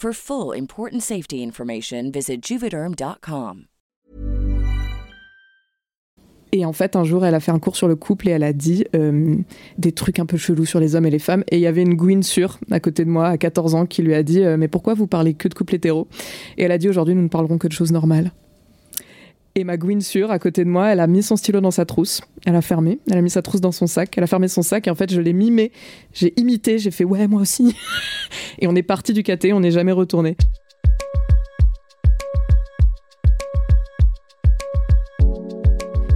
For 0.00 0.12
full 0.12 0.52
important 0.54 1.02
safety 1.02 1.42
information, 1.42 2.12
visit 2.12 2.40
juvederm.com. 2.40 3.64
Et 6.52 6.64
en 6.64 6.72
fait, 6.72 6.94
un 6.94 7.02
jour, 7.02 7.26
elle 7.26 7.34
a 7.34 7.40
fait 7.40 7.50
un 7.50 7.58
cours 7.58 7.74
sur 7.74 7.88
le 7.88 7.96
couple 7.96 8.28
et 8.28 8.30
elle 8.30 8.44
a 8.44 8.52
dit 8.52 8.84
euh, 8.94 9.34
des 9.76 9.90
trucs 9.90 10.20
un 10.20 10.24
peu 10.24 10.36
chelous 10.36 10.66
sur 10.66 10.78
les 10.78 10.94
hommes 10.94 11.06
et 11.06 11.10
les 11.10 11.18
femmes. 11.18 11.42
Et 11.50 11.56
il 11.56 11.60
y 11.60 11.66
avait 11.66 11.82
une 11.82 11.94
Gwyn 11.94 12.22
sûre 12.22 12.60
à 12.70 12.78
côté 12.78 13.04
de 13.04 13.10
moi, 13.10 13.26
à 13.26 13.38
14 13.38 13.74
ans, 13.74 13.86
qui 13.86 14.02
lui 14.02 14.14
a 14.14 14.22
dit 14.22 14.44
euh, 14.44 14.56
Mais 14.56 14.68
pourquoi 14.68 14.94
vous 14.94 15.08
parlez 15.08 15.34
que 15.34 15.48
de 15.48 15.54
couple 15.54 15.74
hétéro 15.74 16.06
Et 16.58 16.62
elle 16.62 16.72
a 16.72 16.78
dit 16.78 16.88
Aujourd'hui, 16.88 17.16
nous 17.16 17.22
ne 17.22 17.28
parlerons 17.28 17.58
que 17.58 17.66
de 17.66 17.72
choses 17.72 17.90
normales. 17.90 18.30
Et 19.54 19.64
ma 19.64 19.76
Gwyn 19.76 20.00
sûre, 20.00 20.30
à 20.30 20.38
côté 20.38 20.64
de 20.64 20.70
moi, 20.70 20.88
elle 20.88 21.00
a 21.00 21.06
mis 21.06 21.22
son 21.22 21.36
stylo 21.36 21.60
dans 21.60 21.70
sa 21.70 21.84
trousse. 21.84 22.20
Elle 22.46 22.54
a 22.54 22.62
fermé. 22.62 23.00
Elle 23.10 23.18
a 23.18 23.22
mis 23.22 23.30
sa 23.30 23.42
trousse 23.42 23.60
dans 23.60 23.72
son 23.72 23.86
sac. 23.86 24.16
Elle 24.16 24.24
a 24.24 24.28
fermé 24.28 24.46
son 24.46 24.62
sac. 24.62 24.86
Et 24.86 24.90
en 24.90 24.94
fait, 24.94 25.12
je 25.12 25.20
l'ai 25.20 25.32
mimé. 25.32 25.72
J'ai 26.12 26.32
imité. 26.38 26.78
J'ai 26.78 26.90
fait 26.90 27.04
Ouais, 27.04 27.26
moi 27.26 27.40
aussi. 27.40 27.74
et 28.58 28.68
on 28.68 28.76
est 28.76 28.82
parti 28.82 29.12
du 29.12 29.22
caté. 29.22 29.52
On 29.52 29.60
n'est 29.60 29.72
jamais 29.72 29.92
retourné. 29.92 30.36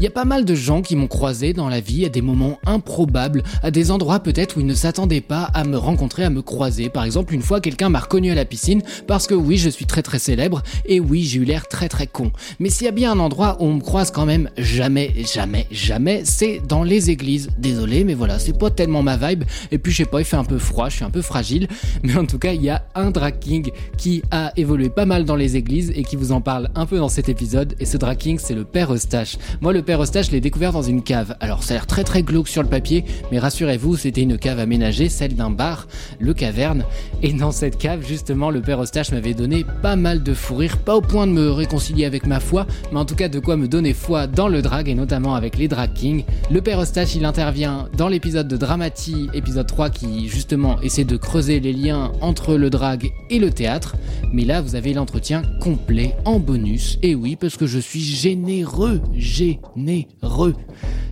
Il 0.02 0.06
y 0.06 0.08
a 0.08 0.10
pas 0.10 0.24
mal 0.24 0.44
de 0.44 0.56
gens 0.56 0.82
qui 0.82 0.96
m'ont 0.96 1.06
croisé 1.06 1.52
dans 1.52 1.68
la 1.68 1.78
vie 1.78 2.04
à 2.04 2.08
des 2.08 2.22
moments 2.22 2.58
improbables, 2.66 3.44
à 3.62 3.70
des 3.70 3.92
endroits 3.92 4.18
peut-être 4.18 4.56
où 4.56 4.60
ils 4.60 4.66
ne 4.66 4.74
s'attendaient 4.74 5.20
pas 5.20 5.44
à 5.54 5.62
me 5.62 5.76
rencontrer, 5.76 6.24
à 6.24 6.30
me 6.30 6.42
croiser. 6.42 6.88
Par 6.88 7.04
exemple, 7.04 7.32
une 7.32 7.40
fois, 7.40 7.60
quelqu'un 7.60 7.88
m'a 7.88 8.00
reconnu 8.00 8.32
à 8.32 8.34
la 8.34 8.44
piscine 8.44 8.82
parce 9.06 9.28
que 9.28 9.34
oui, 9.34 9.58
je 9.58 9.68
suis 9.68 9.86
très 9.86 10.02
très 10.02 10.18
célèbre 10.18 10.64
et 10.86 10.98
oui, 10.98 11.22
j'ai 11.22 11.38
eu 11.38 11.44
l'air 11.44 11.68
très 11.68 11.88
très 11.88 12.08
con. 12.08 12.32
Mais 12.58 12.68
s'il 12.68 12.86
y 12.86 12.88
a 12.88 12.90
bien 12.90 13.12
un 13.12 13.20
endroit 13.20 13.58
où 13.60 13.66
on 13.66 13.74
me 13.74 13.80
croise 13.80 14.10
quand 14.10 14.26
même 14.26 14.50
jamais, 14.58 15.14
jamais, 15.24 15.68
jamais, 15.70 16.22
c'est 16.24 16.60
dans 16.66 16.82
les 16.82 17.10
églises. 17.10 17.50
Désolé, 17.58 18.02
mais 18.02 18.14
voilà, 18.14 18.40
c'est 18.40 18.58
pas 18.58 18.70
tellement 18.70 19.04
ma 19.04 19.16
vibe. 19.16 19.44
Et 19.70 19.78
puis, 19.78 19.92
je 19.92 19.98
sais 19.98 20.04
pas, 20.04 20.18
il 20.18 20.24
fait 20.24 20.34
un 20.34 20.42
peu 20.42 20.58
froid, 20.58 20.88
je 20.88 20.96
suis 20.96 21.04
un 21.04 21.10
peu 21.10 21.22
fragile. 21.22 21.68
Mais 22.02 22.16
en 22.16 22.26
tout 22.26 22.40
cas, 22.40 22.54
il 22.54 22.62
y 22.62 22.70
a 22.70 22.84
un 22.96 23.12
drag 23.12 23.38
king 23.38 23.70
qui 23.96 24.24
a 24.32 24.52
évolué 24.56 24.88
pas 24.88 25.06
mal 25.06 25.24
dans 25.24 25.36
les 25.36 25.54
églises 25.54 25.92
et 25.94 26.02
qui 26.02 26.16
vous 26.16 26.32
en 26.32 26.40
parle 26.40 26.70
un 26.74 26.86
peu 26.86 26.98
dans 26.98 27.08
cet 27.08 27.28
épisode. 27.28 27.76
Et 27.78 27.84
ce 27.84 27.96
drag 27.96 28.18
king, 28.18 28.40
c'est 28.40 28.54
le 28.54 28.64
père 28.64 28.92
Eustache. 28.92 29.38
Moi, 29.60 29.72
le 29.72 29.82
père 29.82 29.91
Eustache, 30.00 30.26
je 30.26 30.30
l'ai 30.30 30.40
découvert 30.40 30.72
dans 30.72 30.82
une 30.82 31.02
cave. 31.02 31.36
Alors, 31.40 31.62
ça 31.62 31.74
a 31.74 31.76
l'air 31.76 31.86
très 31.86 32.04
très 32.04 32.22
glauque 32.22 32.48
sur 32.48 32.62
le 32.62 32.68
papier, 32.68 33.04
mais 33.30 33.38
rassurez-vous, 33.38 33.96
c'était 33.96 34.22
une 34.22 34.38
cave 34.38 34.58
aménagée, 34.58 35.08
celle 35.08 35.34
d'un 35.34 35.50
bar, 35.50 35.88
le 36.20 36.32
Caverne. 36.34 36.84
Et 37.22 37.32
dans 37.32 37.50
cette 37.50 37.78
cave, 37.78 38.06
justement, 38.06 38.50
le 38.50 38.60
père 38.60 38.82
Eustache 38.82 39.10
m'avait 39.10 39.34
donné 39.34 39.66
pas 39.82 39.96
mal 39.96 40.22
de 40.22 40.34
fou 40.34 40.56
rire, 40.56 40.78
pas 40.78 40.96
au 40.96 41.00
point 41.00 41.26
de 41.26 41.32
me 41.32 41.50
réconcilier 41.50 42.04
avec 42.04 42.26
ma 42.26 42.40
foi, 42.40 42.66
mais 42.92 42.98
en 42.98 43.04
tout 43.04 43.14
cas 43.14 43.28
de 43.28 43.38
quoi 43.38 43.56
me 43.56 43.68
donner 43.68 43.92
foi 43.92 44.26
dans 44.26 44.48
le 44.48 44.62
drag 44.62 44.88
et 44.88 44.94
notamment 44.94 45.34
avec 45.34 45.58
les 45.58 45.68
drag 45.68 45.92
kings. 45.92 46.24
Le 46.50 46.60
père 46.60 46.80
Eustache, 46.80 47.14
il 47.14 47.24
intervient 47.24 47.88
dans 47.96 48.08
l'épisode 48.08 48.48
de 48.48 48.56
Dramati, 48.56 49.28
épisode 49.34 49.66
3, 49.66 49.90
qui 49.90 50.28
justement 50.28 50.80
essaie 50.80 51.04
de 51.04 51.16
creuser 51.16 51.60
les 51.60 51.72
liens 51.72 52.12
entre 52.20 52.54
le 52.54 52.70
drag 52.70 53.12
et 53.30 53.38
le 53.38 53.50
théâtre. 53.50 53.96
Mais 54.32 54.44
là, 54.44 54.62
vous 54.62 54.76
avez 54.76 54.94
l'entretien 54.94 55.42
complet 55.60 56.14
en 56.24 56.38
bonus. 56.38 56.98
Et 57.02 57.14
oui, 57.14 57.36
parce 57.36 57.56
que 57.56 57.66
je 57.66 57.78
suis 57.78 58.00
généreux, 58.00 59.00
généreux. 59.14 59.72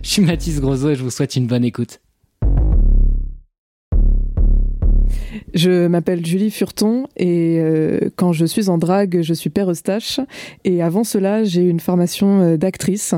Je 0.03 0.09
suis 0.09 0.21
Mathis 0.21 0.59
Grosso 0.59 0.89
et 0.89 0.95
je 0.95 1.03
vous 1.03 1.11
souhaite 1.11 1.35
une 1.35 1.47
bonne 1.47 1.63
écoute. 1.63 1.99
Je 5.53 5.87
m'appelle 5.87 6.25
Julie 6.25 6.51
Furton 6.51 7.07
et 7.17 7.57
euh, 7.59 8.09
quand 8.15 8.31
je 8.33 8.45
suis 8.45 8.69
en 8.69 8.77
drague, 8.77 9.21
je 9.21 9.33
suis 9.33 9.49
père 9.49 9.69
Eustache. 9.69 10.19
Et 10.63 10.81
avant 10.81 11.03
cela, 11.03 11.43
j'ai 11.43 11.63
une 11.63 11.79
formation 11.79 12.41
euh, 12.41 12.57
d'actrice. 12.57 13.13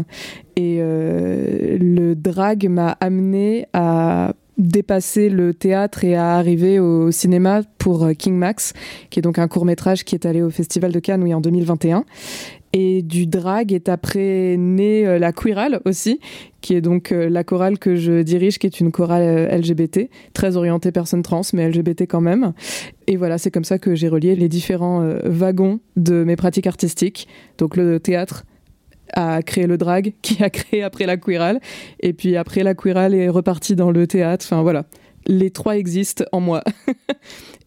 Et 0.56 0.78
euh, 0.80 1.78
le 1.80 2.16
drag 2.16 2.68
m'a 2.70 2.98
amené 3.00 3.68
à 3.74 4.34
dépasser 4.58 5.30
le 5.30 5.54
théâtre 5.54 6.04
et 6.04 6.16
à 6.16 6.36
arriver 6.36 6.80
au 6.80 7.10
cinéma 7.10 7.62
pour 7.80 8.08
King 8.18 8.36
Max, 8.36 8.74
qui 9.10 9.20
est 9.20 9.24
donc 9.24 9.40
un 9.40 9.48
court 9.48 9.66
métrage 9.66 10.04
qui 10.04 10.14
est 10.14 10.28
allé 10.28 10.44
au 10.44 10.52
Festival 10.52 10.92
de 10.92 11.00
Cannes 11.00 11.34
en 11.34 11.42
2021. 11.42 12.06
Et 12.76 13.04
du 13.04 13.28
drag 13.28 13.72
est 13.72 13.88
après 13.88 14.56
né 14.58 15.06
euh, 15.06 15.20
la 15.20 15.32
Queerale 15.32 15.80
aussi, 15.86 16.20
qui 16.62 16.74
est 16.74 16.82
donc 16.82 17.12
euh, 17.12 17.30
la 17.30 17.44
chorale 17.44 17.78
que 17.78 17.96
je 17.96 18.24
dirige, 18.24 18.58
qui 18.58 18.66
est 18.66 18.80
une 18.80 18.92
chorale 18.92 19.22
euh, 19.22 19.58
LGBT, 19.58 20.10
très 20.34 20.58
orientée 20.58 20.92
personnes 20.92 21.22
trans, 21.22 21.44
mais 21.54 21.70
LGBT 21.70 22.02
quand 22.08 22.22
même. 22.22 22.54
Et 23.06 23.16
voilà, 23.16 23.38
c'est 23.38 23.52
comme 23.52 23.64
ça 23.64 23.78
que 23.78 23.94
j'ai 23.94 24.08
relié 24.08 24.36
les 24.36 24.50
différents 24.50 25.08
wagons 25.24 25.82
de 25.98 26.24
mes 26.24 26.36
pratiques 26.36 26.66
artistiques. 26.66 27.28
Donc 27.60 27.78
le 27.78 28.00
théâtre 28.00 28.44
a 29.14 29.44
créé 29.44 29.68
le 29.68 29.78
drag, 29.78 30.14
qui 30.24 30.44
a 30.44 30.50
créé 30.50 30.82
après 30.82 31.06
la 31.06 31.18
Queerale, 31.18 31.60
et 32.00 32.14
puis 32.14 32.36
après 32.36 32.64
la 32.64 32.74
Queerale 32.74 33.14
est 33.14 33.30
reparti 33.30 33.76
dans 33.76 33.92
le 33.92 34.08
théâtre. 34.08 34.46
Enfin 34.48 34.64
voilà, 34.64 34.86
les 35.28 35.52
trois 35.52 35.78
existent 35.78 36.24
en 36.32 36.40
moi. 36.40 36.64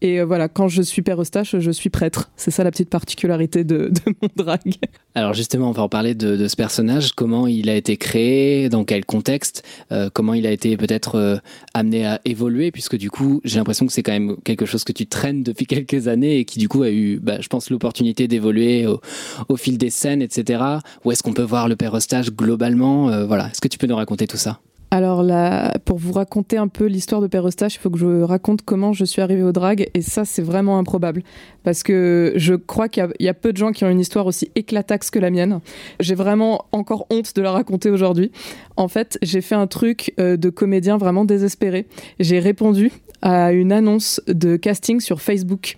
Et 0.01 0.19
euh, 0.19 0.25
voilà, 0.25 0.47
quand 0.47 0.67
je 0.67 0.81
suis 0.81 1.01
père 1.01 1.19
Eustache, 1.19 1.57
je 1.57 1.71
suis 1.71 1.89
prêtre. 1.89 2.29
C'est 2.35 2.51
ça 2.51 2.63
la 2.63 2.71
petite 2.71 2.89
particularité 2.89 3.63
de, 3.63 3.91
mon 4.21 4.29
drag. 4.35 4.75
Alors 5.15 5.33
justement, 5.33 5.69
on 5.69 5.71
va 5.71 5.83
en 5.83 5.89
parler 5.89 6.13
de, 6.13 6.47
ce 6.47 6.55
personnage. 6.55 7.13
Comment 7.13 7.47
il 7.47 7.69
a 7.69 7.75
été 7.75 7.97
créé? 7.97 8.69
Dans 8.69 8.83
quel 8.83 9.05
contexte? 9.05 9.63
Euh, 9.91 10.09
Comment 10.13 10.33
il 10.33 10.45
a 10.45 10.51
été 10.51 10.77
peut-être 10.77 11.15
euh, 11.15 11.37
amené 11.73 12.05
à 12.05 12.21
évoluer? 12.25 12.71
Puisque 12.71 12.95
du 12.95 13.09
coup, 13.09 13.41
j'ai 13.43 13.57
l'impression 13.57 13.87
que 13.87 13.91
c'est 13.91 14.03
quand 14.03 14.11
même 14.11 14.37
quelque 14.43 14.65
chose 14.65 14.83
que 14.83 14.91
tu 14.91 15.07
traînes 15.07 15.43
depuis 15.43 15.65
quelques 15.67 16.07
années 16.07 16.37
et 16.39 16.45
qui 16.45 16.59
du 16.59 16.69
coup 16.69 16.83
a 16.83 16.91
eu, 16.91 17.19
bah, 17.19 17.37
je 17.41 17.47
pense, 17.47 17.69
l'opportunité 17.69 18.27
d'évoluer 18.27 18.85
au, 18.85 19.57
fil 19.57 19.77
des 19.77 19.89
scènes, 19.89 20.21
etc. 20.21 20.63
Où 21.03 21.11
est-ce 21.11 21.23
qu'on 21.23 21.33
peut 21.33 21.41
voir 21.41 21.67
le 21.67 21.75
père 21.75 21.95
Eustache 21.95 22.31
globalement? 22.31 23.25
Voilà, 23.25 23.47
est-ce 23.47 23.61
que 23.61 23.67
tu 23.67 23.77
peux 23.77 23.87
nous 23.87 23.95
raconter 23.95 24.27
tout 24.27 24.37
ça? 24.37 24.59
Alors 24.89 25.21
là, 25.21 25.73
pour 25.83 25.97
vous 25.97 26.13
raconter 26.13 26.55
un 26.55 26.69
peu 26.69 26.85
l'histoire 26.85 27.19
de 27.19 27.27
Père 27.27 27.45
Eustache, 27.45 27.75
il 27.75 27.79
faut 27.79 27.89
que 27.89 27.99
je 27.99 28.21
raconte 28.21 28.61
comment 28.61 28.93
je 28.93 29.03
suis 29.03 29.21
arrivée 29.21 29.43
au 29.43 29.51
drag, 29.51 29.89
et 29.93 30.01
ça 30.01 30.23
c'est 30.23 30.41
vraiment 30.41 30.79
improbable, 30.79 31.23
parce 31.63 31.83
que 31.83 32.31
je 32.37 32.53
crois 32.53 32.87
qu'il 32.87 33.05
y, 33.19 33.27
a 33.27 33.33
peu 33.33 33.51
de 33.51 33.57
gens 33.57 33.73
qui 33.73 33.83
ont 33.83 33.89
une 33.89 33.99
histoire 33.99 34.25
aussi 34.25 34.49
éclataxe 34.55 35.09
que 35.09 35.19
la 35.19 35.29
mienne. 35.29 35.59
J'ai 35.99 36.15
vraiment 36.15 36.65
encore 36.71 37.05
honte 37.09 37.35
de 37.35 37.41
la 37.41 37.51
raconter 37.51 37.89
aujourd'hui. 37.89 38.31
En 38.77 38.87
fait, 38.87 39.17
j'ai 39.21 39.41
fait 39.41 39.55
un 39.55 39.67
truc 39.67 40.13
euh, 40.19 40.37
de 40.37 40.49
comédien 40.49 40.97
vraiment 40.97 41.25
désespéré. 41.25 41.87
J'ai 42.21 42.39
répondu 42.39 42.91
à 43.21 43.51
une 43.51 43.73
annonce 43.73 44.21
de 44.27 44.55
casting 44.55 45.01
sur 45.01 45.21
Facebook, 45.21 45.77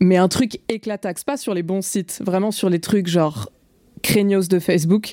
mais 0.00 0.16
un 0.16 0.28
truc 0.28 0.60
éclataxe, 0.70 1.24
pas 1.24 1.36
sur 1.36 1.52
les 1.52 1.62
bons 1.62 1.82
sites, 1.82 2.22
vraiment 2.24 2.52
sur 2.52 2.70
les 2.70 2.80
trucs 2.80 3.06
genre 3.06 3.50
craignos 4.02 4.48
de 4.48 4.58
Facebook, 4.58 5.12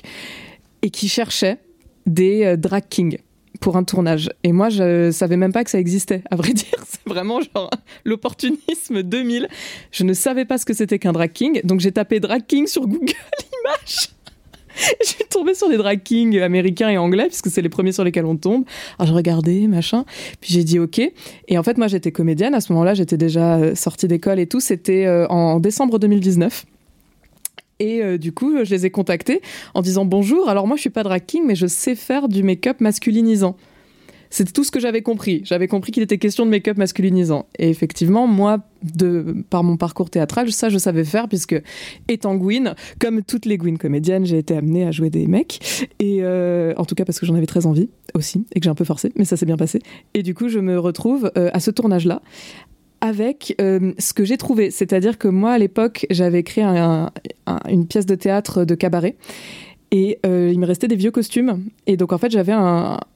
et 0.80 0.88
qui 0.88 1.08
cherchait 1.08 1.58
des 2.06 2.44
euh, 2.44 2.56
drag 2.56 2.84
kings 2.88 3.18
pour 3.60 3.76
un 3.76 3.84
tournage. 3.84 4.30
Et 4.44 4.52
moi, 4.52 4.68
je 4.68 5.10
savais 5.10 5.36
même 5.36 5.52
pas 5.52 5.64
que 5.64 5.70
ça 5.70 5.78
existait, 5.78 6.22
à 6.30 6.36
vrai 6.36 6.52
dire. 6.54 6.84
C'est 6.86 7.06
vraiment 7.06 7.40
genre 7.40 7.70
l'opportunisme 8.04 9.02
2000. 9.02 9.48
Je 9.90 10.04
ne 10.04 10.12
savais 10.12 10.44
pas 10.44 10.58
ce 10.58 10.66
que 10.66 10.74
c'était 10.74 10.98
qu'un 10.98 11.12
drag 11.12 11.32
king. 11.32 11.60
Donc 11.64 11.80
j'ai 11.80 11.92
tapé 11.92 12.20
drag 12.20 12.46
king 12.46 12.66
sur 12.66 12.86
Google 12.86 13.06
Images. 13.62 14.10
je 15.02 15.06
suis 15.06 15.24
tombée 15.24 15.54
sur 15.54 15.68
les 15.68 15.76
drag 15.76 16.02
kings 16.02 16.40
américains 16.40 16.88
et 16.88 16.98
anglais, 16.98 17.26
puisque 17.26 17.50
c'est 17.50 17.62
les 17.62 17.68
premiers 17.68 17.92
sur 17.92 18.04
lesquels 18.04 18.24
on 18.24 18.36
tombe. 18.36 18.64
Alors 18.98 19.08
je 19.08 19.14
regardais, 19.14 19.66
machin. 19.68 20.04
Puis 20.40 20.52
j'ai 20.52 20.64
dit 20.64 20.78
OK. 20.78 21.00
Et 21.48 21.58
en 21.58 21.62
fait, 21.62 21.78
moi, 21.78 21.86
j'étais 21.86 22.12
comédienne. 22.12 22.54
À 22.54 22.60
ce 22.60 22.72
moment-là, 22.72 22.94
j'étais 22.94 23.16
déjà 23.16 23.56
euh, 23.56 23.74
sortie 23.74 24.08
d'école 24.08 24.40
et 24.40 24.46
tout. 24.46 24.60
C'était 24.60 25.06
euh, 25.06 25.26
en 25.28 25.60
décembre 25.60 25.98
2019. 25.98 26.64
Et 27.82 28.00
euh, 28.00 28.16
du 28.16 28.30
coup, 28.30 28.64
je 28.64 28.70
les 28.70 28.86
ai 28.86 28.90
contactés 28.90 29.42
en 29.74 29.82
disant 29.82 30.04
bonjour. 30.04 30.48
Alors 30.48 30.68
moi, 30.68 30.76
je 30.76 30.82
suis 30.82 30.90
pas 30.90 31.02
drag 31.02 31.26
king, 31.26 31.42
mais 31.44 31.56
je 31.56 31.66
sais 31.66 31.96
faire 31.96 32.28
du 32.28 32.44
make-up 32.44 32.80
masculinisant. 32.80 33.56
C'était 34.30 34.52
tout 34.52 34.64
ce 34.64 34.70
que 34.70 34.80
j'avais 34.80 35.02
compris. 35.02 35.42
J'avais 35.44 35.66
compris 35.66 35.90
qu'il 35.92 36.02
était 36.02 36.16
question 36.16 36.46
de 36.46 36.50
make-up 36.50 36.78
masculinisant. 36.78 37.46
Et 37.58 37.68
effectivement, 37.68 38.26
moi, 38.28 38.60
de, 38.82 39.44
par 39.50 39.62
mon 39.62 39.76
parcours 39.76 40.08
théâtral, 40.08 40.50
ça, 40.52 40.70
je 40.70 40.78
savais 40.78 41.04
faire, 41.04 41.28
puisque 41.28 41.60
étant 42.08 42.36
Gwyn, 42.36 42.74
comme 42.98 43.22
toutes 43.22 43.44
les 43.46 43.58
Gwyn 43.58 43.76
comédiennes, 43.76 44.24
j'ai 44.24 44.38
été 44.38 44.56
amenée 44.56 44.86
à 44.86 44.90
jouer 44.90 45.10
des 45.10 45.26
mecs. 45.26 45.58
Et 45.98 46.20
euh, 46.22 46.72
en 46.78 46.86
tout 46.86 46.94
cas, 46.94 47.04
parce 47.04 47.20
que 47.20 47.26
j'en 47.26 47.34
avais 47.34 47.46
très 47.46 47.66
envie 47.66 47.90
aussi, 48.14 48.46
et 48.54 48.60
que 48.60 48.64
j'ai 48.64 48.70
un 48.70 48.74
peu 48.74 48.84
forcé, 48.84 49.12
mais 49.16 49.26
ça 49.26 49.36
s'est 49.36 49.44
bien 49.44 49.58
passé. 49.58 49.80
Et 50.14 50.22
du 50.22 50.34
coup, 50.34 50.48
je 50.48 50.60
me 50.60 50.78
retrouve 50.78 51.30
euh, 51.36 51.50
à 51.52 51.60
ce 51.60 51.70
tournage-là 51.70 52.22
avec 53.02 53.56
euh, 53.60 53.92
ce 53.98 54.14
que 54.14 54.24
j'ai 54.24 54.38
trouvé. 54.38 54.70
C'est-à-dire 54.70 55.18
que 55.18 55.28
moi, 55.28 55.52
à 55.52 55.58
l'époque, 55.58 56.06
j'avais 56.08 56.44
créé 56.44 56.64
une 57.68 57.86
pièce 57.86 58.06
de 58.06 58.14
théâtre 58.14 58.64
de 58.64 58.74
cabaret. 58.74 59.16
Et 59.90 60.20
euh, 60.24 60.50
il 60.50 60.58
me 60.58 60.66
restait 60.66 60.88
des 60.88 60.96
vieux 60.96 61.10
costumes. 61.10 61.64
Et 61.86 61.98
donc, 61.98 62.12
en 62.12 62.18
fait, 62.18 62.30
j'avais 62.30 62.54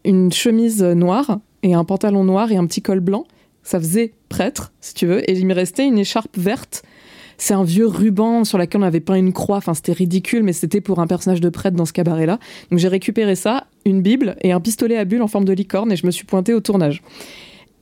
une 0.04 0.32
chemise 0.32 0.82
noire 0.82 1.38
et 1.62 1.72
un 1.72 1.84
pantalon 1.84 2.24
noir 2.24 2.52
et 2.52 2.56
un 2.56 2.66
petit 2.66 2.82
col 2.82 3.00
blanc. 3.00 3.24
Ça 3.62 3.78
faisait 3.78 4.12
prêtre, 4.28 4.72
si 4.80 4.92
tu 4.92 5.06
veux. 5.06 5.28
Et 5.30 5.38
il 5.38 5.46
me 5.46 5.54
restait 5.54 5.86
une 5.86 5.98
écharpe 5.98 6.36
verte. 6.36 6.82
C'est 7.38 7.54
un 7.54 7.64
vieux 7.64 7.86
ruban 7.86 8.44
sur 8.44 8.58
lequel 8.58 8.80
on 8.80 8.84
avait 8.84 9.00
peint 9.00 9.14
une 9.14 9.32
croix. 9.32 9.58
Enfin, 9.58 9.74
c'était 9.74 9.92
ridicule, 9.92 10.42
mais 10.42 10.52
c'était 10.52 10.80
pour 10.80 10.98
un 10.98 11.06
personnage 11.06 11.40
de 11.40 11.48
prêtre 11.48 11.76
dans 11.76 11.86
ce 11.86 11.92
cabaret-là. 11.92 12.40
Donc, 12.70 12.80
j'ai 12.80 12.88
récupéré 12.88 13.36
ça, 13.36 13.68
une 13.84 14.02
Bible 14.02 14.36
et 14.42 14.50
un 14.50 14.60
pistolet 14.60 14.96
à 14.96 15.04
bulles 15.04 15.22
en 15.22 15.28
forme 15.28 15.44
de 15.44 15.52
licorne 15.52 15.92
et 15.92 15.96
je 15.96 16.06
me 16.06 16.10
suis 16.10 16.24
pointée 16.24 16.54
au 16.54 16.60
tournage. 16.60 17.02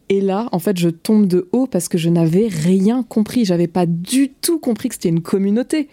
Et 0.09 0.21
là, 0.21 0.49
en 0.53 0.59
fait, 0.59 0.79
je 0.79 0.89
tombe 0.89 1.27
de 1.27 1.49
haut 1.53 1.67
parce 1.67 1.89
que 1.89 1.99
je 1.99 2.09
n'avais 2.09 2.49
rien 2.49 3.03
compris. 3.03 3.45
J'avais 3.45 3.67
pas 3.67 3.87
du 3.87 4.31
tout 4.31 4.59
compris 4.59 4.89
que 4.89 4.95
c'était 4.95 5.09
une 5.09 5.23
communauté 5.23 5.89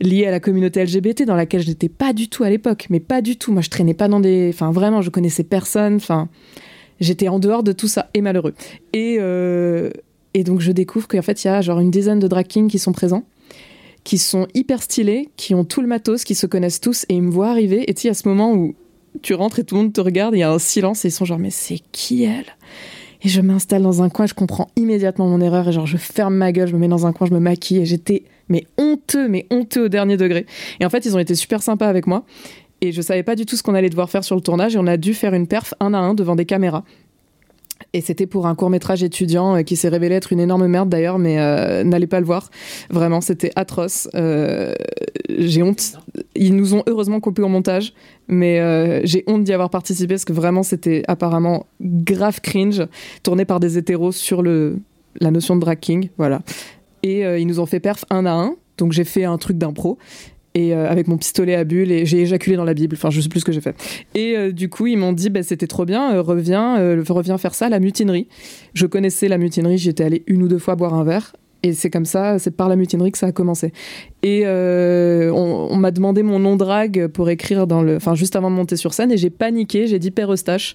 liée 0.00 0.26
à 0.26 0.30
la 0.30 0.40
communauté 0.40 0.82
LGBT 0.82 1.24
dans 1.24 1.36
laquelle 1.36 1.62
je 1.62 1.68
n'étais 1.68 1.88
pas 1.88 2.12
du 2.12 2.28
tout 2.28 2.42
à 2.42 2.50
l'époque. 2.50 2.86
Mais 2.90 3.00
pas 3.00 3.20
du 3.20 3.36
tout. 3.36 3.52
Moi, 3.52 3.62
je 3.62 3.70
traînais 3.70 3.94
pas 3.94 4.08
dans 4.08 4.20
des. 4.20 4.50
Enfin, 4.52 4.72
vraiment, 4.72 5.02
je 5.02 5.10
connaissais 5.10 5.44
personne. 5.44 5.96
Enfin, 5.96 6.28
j'étais 7.00 7.28
en 7.28 7.38
dehors 7.38 7.62
de 7.62 7.72
tout 7.72 7.88
ça 7.88 8.08
et 8.14 8.20
malheureux. 8.20 8.54
Et, 8.92 9.16
euh, 9.20 9.90
et 10.34 10.44
donc, 10.44 10.60
je 10.60 10.72
découvre 10.72 11.08
qu'en 11.08 11.22
fait, 11.22 11.44
il 11.44 11.48
y 11.48 11.50
a 11.50 11.60
genre 11.60 11.80
une 11.80 11.90
dizaine 11.90 12.18
de 12.18 12.28
drag 12.28 12.46
kings 12.46 12.68
qui 12.68 12.78
sont 12.78 12.92
présents 12.92 13.24
qui 14.04 14.18
sont 14.18 14.48
hyper 14.54 14.82
stylés, 14.82 15.28
qui 15.36 15.54
ont 15.54 15.64
tout 15.64 15.80
le 15.80 15.86
matos, 15.86 16.24
qui 16.24 16.34
se 16.34 16.46
connaissent 16.46 16.80
tous, 16.80 17.04
et 17.08 17.14
ils 17.14 17.22
me 17.22 17.30
voient 17.30 17.50
arriver. 17.50 17.88
Et 17.88 17.94
tu 17.94 18.02
sais, 18.02 18.08
à 18.08 18.14
ce 18.14 18.28
moment 18.28 18.52
où 18.52 18.74
tu 19.20 19.34
rentres 19.34 19.58
et 19.58 19.64
tout 19.64 19.74
le 19.76 19.82
monde 19.82 19.92
te 19.92 20.00
regarde, 20.00 20.34
il 20.34 20.38
y 20.38 20.42
a 20.42 20.50
un 20.50 20.58
silence, 20.58 21.04
et 21.04 21.08
ils 21.08 21.12
sont 21.12 21.24
genre, 21.24 21.38
mais 21.38 21.50
c'est 21.50 21.80
qui 21.92 22.24
elle? 22.24 22.56
Et 23.24 23.28
je 23.28 23.40
m'installe 23.40 23.82
dans 23.82 24.02
un 24.02 24.08
coin, 24.08 24.26
je 24.26 24.34
comprends 24.34 24.68
immédiatement 24.76 25.28
mon 25.28 25.40
erreur 25.40 25.68
et 25.68 25.72
genre 25.72 25.86
je 25.86 25.96
ferme 25.96 26.34
ma 26.34 26.52
gueule, 26.52 26.68
je 26.68 26.74
me 26.74 26.78
mets 26.78 26.88
dans 26.88 27.06
un 27.06 27.12
coin, 27.12 27.26
je 27.26 27.32
me 27.32 27.38
maquille 27.38 27.78
et 27.78 27.84
j'étais 27.84 28.24
mais 28.48 28.66
honteux, 28.78 29.28
mais 29.28 29.46
honteux 29.50 29.84
au 29.84 29.88
dernier 29.88 30.16
degré. 30.16 30.46
Et 30.80 30.84
en 30.84 30.90
fait, 30.90 31.06
ils 31.06 31.16
ont 31.16 31.20
été 31.20 31.34
super 31.34 31.62
sympas 31.62 31.88
avec 31.88 32.06
moi 32.06 32.24
et 32.80 32.90
je 32.90 33.00
savais 33.00 33.22
pas 33.22 33.36
du 33.36 33.46
tout 33.46 33.56
ce 33.56 33.62
qu'on 33.62 33.74
allait 33.74 33.90
devoir 33.90 34.10
faire 34.10 34.24
sur 34.24 34.34
le 34.34 34.42
tournage 34.42 34.74
et 34.74 34.78
on 34.78 34.86
a 34.86 34.96
dû 34.96 35.14
faire 35.14 35.34
une 35.34 35.46
perf 35.46 35.74
un 35.80 35.94
à 35.94 35.98
un 35.98 36.14
devant 36.14 36.34
des 36.34 36.46
caméras. 36.46 36.84
Et 37.94 38.00
c'était 38.00 38.26
pour 38.26 38.46
un 38.46 38.54
court 38.54 38.70
métrage 38.70 39.02
étudiant 39.02 39.56
euh, 39.56 39.62
qui 39.62 39.76
s'est 39.76 39.88
révélé 39.88 40.14
être 40.14 40.32
une 40.32 40.40
énorme 40.40 40.66
merde 40.66 40.88
d'ailleurs, 40.88 41.18
mais 41.18 41.38
euh, 41.38 41.84
n'allez 41.84 42.06
pas 42.06 42.20
le 42.20 42.26
voir. 42.26 42.50
Vraiment, 42.90 43.20
c'était 43.20 43.50
atroce. 43.54 44.08
Euh, 44.14 44.74
j'ai 45.28 45.62
honte. 45.62 45.98
Ils 46.34 46.56
nous 46.56 46.74
ont 46.74 46.82
heureusement 46.86 47.20
coupé 47.20 47.42
au 47.42 47.48
montage, 47.48 47.92
mais 48.28 49.02
j'ai 49.04 49.24
honte 49.26 49.44
d'y 49.44 49.52
avoir 49.52 49.70
participé 49.70 50.14
parce 50.14 50.24
que 50.24 50.32
vraiment 50.32 50.62
c'était 50.62 51.02
apparemment 51.08 51.66
grave 51.80 52.40
cringe, 52.40 52.82
tourné 53.22 53.44
par 53.44 53.60
des 53.60 53.78
hétéros 53.78 54.12
sur 54.12 54.42
le, 54.42 54.78
la 55.20 55.30
notion 55.30 55.56
de 55.56 55.60
drag 55.60 55.78
king. 55.78 56.08
Voilà. 56.18 56.42
Et 57.02 57.20
ils 57.20 57.46
nous 57.46 57.60
ont 57.60 57.66
fait 57.66 57.80
perf 57.80 58.04
un 58.10 58.26
à 58.26 58.32
un. 58.32 58.56
Donc 58.78 58.92
j'ai 58.92 59.04
fait 59.04 59.24
un 59.24 59.38
truc 59.38 59.58
d'impro 59.58 59.98
et 60.54 60.74
euh, 60.74 60.88
avec 60.88 61.08
mon 61.08 61.16
pistolet 61.16 61.54
à 61.54 61.64
bulles 61.64 61.92
et 61.92 62.06
j'ai 62.06 62.20
éjaculé 62.20 62.56
dans 62.56 62.64
la 62.64 62.74
Bible. 62.74 62.96
Enfin, 62.96 63.10
je 63.10 63.20
sais 63.20 63.28
plus 63.28 63.40
ce 63.40 63.44
que 63.44 63.52
j'ai 63.52 63.60
fait. 63.60 63.74
Et 64.14 64.36
euh, 64.36 64.52
du 64.52 64.68
coup, 64.68 64.86
ils 64.86 64.96
m'ont 64.96 65.12
dit, 65.12 65.30
bah, 65.30 65.42
c'était 65.42 65.66
trop 65.66 65.84
bien, 65.84 66.14
euh, 66.14 66.22
reviens, 66.22 66.76
reviens 67.08 67.38
faire 67.38 67.54
ça, 67.54 67.68
la 67.68 67.80
mutinerie. 67.80 68.28
Je 68.74 68.86
connaissais 68.86 69.28
la 69.28 69.38
mutinerie, 69.38 69.78
j'y 69.78 69.90
étais 69.90 70.04
allée 70.04 70.22
une 70.26 70.42
ou 70.42 70.48
deux 70.48 70.58
fois 70.58 70.76
boire 70.76 70.94
un 70.94 71.04
verre. 71.04 71.34
Et 71.64 71.74
c'est 71.74 71.90
comme 71.90 72.04
ça, 72.04 72.40
c'est 72.40 72.50
par 72.56 72.68
la 72.68 72.74
mutinerie 72.74 73.12
que 73.12 73.18
ça 73.18 73.28
a 73.28 73.32
commencé. 73.32 73.72
Et 74.24 74.44
on, 74.46 75.76
m'a 75.76 75.92
demandé 75.92 76.24
mon 76.24 76.40
nom 76.40 76.56
drague 76.56 77.06
pour 77.06 77.30
écrire 77.30 77.68
dans 77.68 77.82
le, 77.82 77.96
enfin 77.96 78.16
juste 78.16 78.34
avant 78.34 78.50
de 78.50 78.56
monter 78.56 78.76
sur 78.76 78.92
scène, 78.92 79.12
et 79.12 79.16
j'ai 79.16 79.30
paniqué, 79.30 79.86
j'ai 79.86 80.00
dit 80.00 80.10
Père 80.10 80.32
Eustache, 80.32 80.74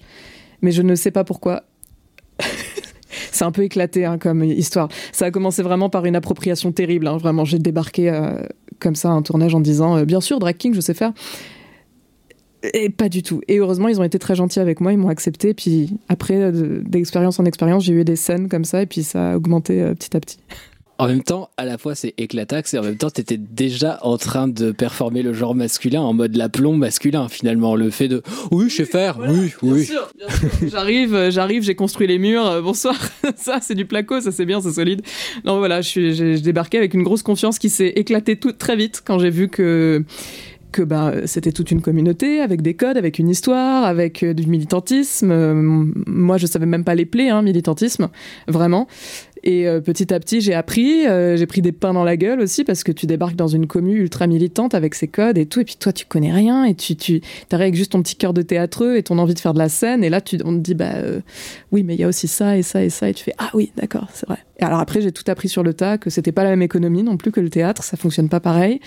mais 0.62 0.70
je 0.70 0.80
ne 0.80 0.94
sais 0.94 1.10
pas 1.10 1.24
pourquoi. 1.24 1.64
c'est 3.32 3.44
un 3.44 3.52
peu 3.52 3.64
éclaté 3.64 4.06
hein, 4.06 4.16
comme 4.16 4.42
histoire. 4.42 4.88
Ça 5.12 5.26
a 5.26 5.30
commencé 5.30 5.62
vraiment 5.62 5.90
par 5.90 6.06
une 6.06 6.16
appropriation 6.16 6.72
terrible. 6.72 7.06
Hein, 7.06 7.18
vraiment, 7.18 7.44
j'ai 7.44 7.58
débarqué 7.58 8.08
comme 8.80 8.94
ça 8.94 9.10
un 9.10 9.22
tournage 9.22 9.54
en 9.54 9.60
disant 9.60 9.96
euh, 9.96 10.04
bien 10.04 10.20
sûr 10.20 10.38
drag 10.38 10.56
king 10.56 10.74
je 10.74 10.80
sais 10.80 10.94
faire 10.94 11.12
et 12.74 12.90
pas 12.90 13.08
du 13.08 13.22
tout. 13.22 13.40
Et 13.48 13.58
heureusement, 13.58 13.88
ils 13.88 14.00
ont 14.00 14.04
été 14.04 14.18
très 14.18 14.34
gentils 14.34 14.60
avec 14.60 14.80
moi, 14.80 14.92
ils 14.92 14.98
m'ont 14.98 15.08
accepté. 15.08 15.54
Puis 15.54 15.98
après, 16.08 16.50
d'expérience 16.52 17.38
en 17.38 17.44
expérience, 17.44 17.84
j'ai 17.84 17.92
eu 17.92 18.04
des 18.04 18.16
scènes 18.16 18.48
comme 18.48 18.64
ça, 18.64 18.82
et 18.82 18.86
puis 18.86 19.02
ça 19.02 19.32
a 19.32 19.36
augmenté 19.36 19.80
euh, 19.80 19.94
petit 19.94 20.16
à 20.16 20.20
petit. 20.20 20.38
En 21.00 21.06
même 21.06 21.22
temps, 21.22 21.50
à 21.56 21.64
la 21.64 21.78
fois 21.78 21.94
c'est 21.94 22.12
éclataxe 22.18 22.74
et 22.74 22.78
en 22.78 22.82
même 22.82 22.96
temps 22.96 23.10
tu 23.10 23.20
étais 23.20 23.36
déjà 23.36 24.00
en 24.02 24.18
train 24.18 24.48
de 24.48 24.72
performer 24.72 25.22
le 25.22 25.32
genre 25.32 25.54
masculin 25.54 26.00
en 26.00 26.12
mode 26.12 26.34
l'aplomb 26.34 26.76
masculin 26.76 27.28
finalement. 27.28 27.76
Le 27.76 27.90
fait 27.90 28.08
de 28.08 28.20
oui, 28.50 28.68
je 28.68 28.78
sais 28.78 28.84
faire, 28.84 29.16
oui, 29.20 29.52
oui. 29.62 29.84
Sûr, 29.84 30.10
j'arrive, 30.66 31.14
euh, 31.14 31.30
j'arrive, 31.30 31.62
j'ai 31.62 31.76
construit 31.76 32.08
les 32.08 32.18
murs, 32.18 32.44
euh, 32.44 32.62
bonsoir. 32.62 32.96
ça 33.36 33.60
c'est 33.60 33.76
du 33.76 33.86
placo, 33.86 34.20
ça 34.20 34.32
c'est 34.32 34.44
bien, 34.44 34.60
c'est 34.60 34.72
solide. 34.72 35.02
Non 35.44 35.58
voilà, 35.58 35.82
j'ai 35.82 36.40
débarqué 36.40 36.78
avec 36.78 36.94
une 36.94 37.04
grosse 37.04 37.22
confiance 37.22 37.60
qui 37.60 37.70
s'est 37.70 37.92
éclatée 37.94 38.34
tout, 38.34 38.50
très 38.50 38.74
vite 38.74 39.00
quand 39.06 39.20
j'ai 39.20 39.30
vu 39.30 39.48
que 39.48 40.02
que 40.72 40.82
bah, 40.82 41.14
c'était 41.26 41.52
toute 41.52 41.70
une 41.70 41.80
communauté 41.80 42.40
avec 42.40 42.62
des 42.62 42.74
codes, 42.74 42.96
avec 42.96 43.18
une 43.18 43.28
histoire, 43.28 43.84
avec 43.84 44.22
euh, 44.22 44.34
du 44.34 44.46
militantisme. 44.46 45.32
moi, 46.06 46.36
je 46.36 46.46
savais 46.46 46.66
même 46.66 46.84
pas 46.84 46.94
les 46.94 47.06
plaies, 47.06 47.30
hein, 47.30 47.42
militantisme, 47.42 48.08
vraiment. 48.46 48.86
Et 49.44 49.68
euh, 49.68 49.80
petit 49.80 50.12
à 50.12 50.20
petit, 50.20 50.40
j'ai 50.40 50.54
appris, 50.54 51.06
euh, 51.06 51.36
j'ai 51.36 51.46
pris 51.46 51.62
des 51.62 51.72
pains 51.72 51.92
dans 51.92 52.04
la 52.04 52.16
gueule 52.16 52.40
aussi 52.40 52.64
parce 52.64 52.82
que 52.82 52.92
tu 52.92 53.06
débarques 53.06 53.36
dans 53.36 53.46
une 53.46 53.66
commune 53.66 53.96
ultra 53.96 54.26
militante 54.26 54.74
avec 54.74 54.94
ses 54.94 55.08
codes 55.08 55.38
et 55.38 55.46
tout, 55.46 55.60
et 55.60 55.64
puis 55.64 55.76
toi, 55.78 55.92
tu 55.92 56.06
connais 56.06 56.32
rien 56.32 56.64
et 56.64 56.74
tu, 56.74 56.96
tu 56.96 57.20
arrives 57.50 57.62
avec 57.62 57.74
juste 57.74 57.92
ton 57.92 58.02
petit 58.02 58.16
cœur 58.16 58.34
de 58.34 58.42
théâtreux 58.42 58.96
et 58.96 59.02
ton 59.02 59.18
envie 59.18 59.34
de 59.34 59.38
faire 59.38 59.54
de 59.54 59.58
la 59.58 59.68
scène, 59.68 60.02
et 60.02 60.10
là, 60.10 60.20
tu, 60.20 60.38
on 60.44 60.54
te 60.54 60.60
dit, 60.60 60.74
bah 60.74 60.94
euh, 60.96 61.20
oui, 61.72 61.82
mais 61.82 61.94
il 61.94 62.00
y 62.00 62.04
a 62.04 62.08
aussi 62.08 62.28
ça 62.28 62.56
et 62.56 62.62
ça 62.62 62.82
et 62.82 62.90
ça, 62.90 63.08
et 63.08 63.14
tu 63.14 63.24
fais, 63.24 63.34
ah 63.38 63.50
oui, 63.54 63.72
d'accord, 63.76 64.08
c'est 64.12 64.26
vrai. 64.26 64.38
Et 64.58 64.64
alors 64.64 64.80
après, 64.80 65.00
j'ai 65.00 65.12
tout 65.12 65.24
appris 65.28 65.48
sur 65.48 65.62
le 65.62 65.72
tas, 65.72 65.98
que 65.98 66.10
c'était 66.10 66.32
pas 66.32 66.42
la 66.42 66.50
même 66.50 66.62
économie 66.62 67.04
non 67.04 67.16
plus 67.16 67.30
que 67.30 67.40
le 67.40 67.48
théâtre, 67.50 67.84
ça 67.84 67.96
fonctionne 67.96 68.28
pas 68.28 68.40
pareil, 68.40 68.80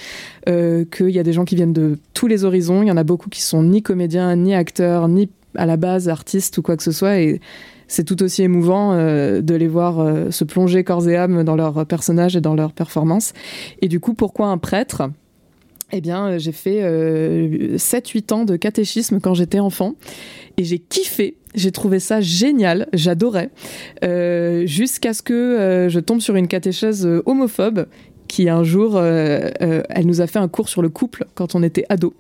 qu'il 0.45 1.09
y 1.09 1.19
a 1.19 1.24
des 1.24 1.33
gens 1.33 1.45
qui 1.45 1.56
viennent 1.56 1.74
de 1.74 1.98
tous 2.13 2.27
les 2.27 2.44
horizons, 2.44 2.83
il 2.83 2.88
y 2.88 2.92
en 2.92 2.98
a 2.98 3.03
beaucoup 3.03 3.30
qui 3.30 3.42
sont 3.42 3.63
ni 3.63 3.81
comédiens, 3.81 4.36
ni 4.36 4.53
acteurs, 4.53 5.07
ni 5.07 5.30
à 5.56 5.65
la 5.65 5.77
base 5.77 6.09
artistes 6.09 6.57
ou 6.57 6.62
quoi 6.62 6.77
que 6.77 6.83
ce 6.83 6.92
soit, 6.92 7.19
et 7.19 7.42
c'est 7.91 8.05
tout 8.05 8.23
aussi 8.23 8.41
émouvant 8.41 8.93
euh, 8.93 9.41
de 9.41 9.53
les 9.53 9.67
voir 9.67 9.99
euh, 9.99 10.31
se 10.31 10.45
plonger 10.45 10.86
corps 10.86 11.10
et 11.10 11.17
âme 11.17 11.43
dans 11.43 11.57
leurs 11.57 11.86
personnages 11.86 12.38
et 12.38 12.41
dans 12.41 12.55
leurs 12.55 12.71
performances. 12.71 13.33
Et 13.81 13.89
du 13.89 14.00
coup, 14.00 14.13
pourquoi 14.13 14.48
un 14.48 14.57
prêtre? 14.57 15.03
Eh 15.91 16.00
bien, 16.00 16.27
euh, 16.27 16.39
j'ai 16.39 16.53
fait 16.53 16.81
7-8 17.75 18.33
ans 18.33 18.45
de 18.45 18.55
catéchisme 18.55 19.19
quand 19.19 19.33
j'étais 19.33 19.60
enfant 19.60 19.95
et 20.55 20.63
j'ai 20.63 20.79
kiffé. 20.79 21.36
J'ai 21.53 21.74
trouvé 21.74 22.00
ça 22.00 22.21
génial, 22.21 22.88
j'adorais, 22.93 23.50
jusqu'à 24.65 25.13
ce 25.13 25.21
que 25.21 25.88
je 25.89 26.00
tombe 26.00 26.21
sur 26.21 26.38
une 26.38 26.48
catéchèse 26.48 27.05
homophobe 27.25 27.88
qui 28.29 28.48
un 28.48 28.63
jour, 28.63 28.98
elle 29.01 30.05
nous 30.05 30.21
a 30.21 30.27
fait 30.27 30.39
un 30.39 30.48
cours 30.48 30.69
sur 30.69 30.81
le 30.81 30.88
couple 30.88 31.25
quand 31.36 31.55
on 31.55 31.62
était 31.62 31.83
ado. 31.89 32.13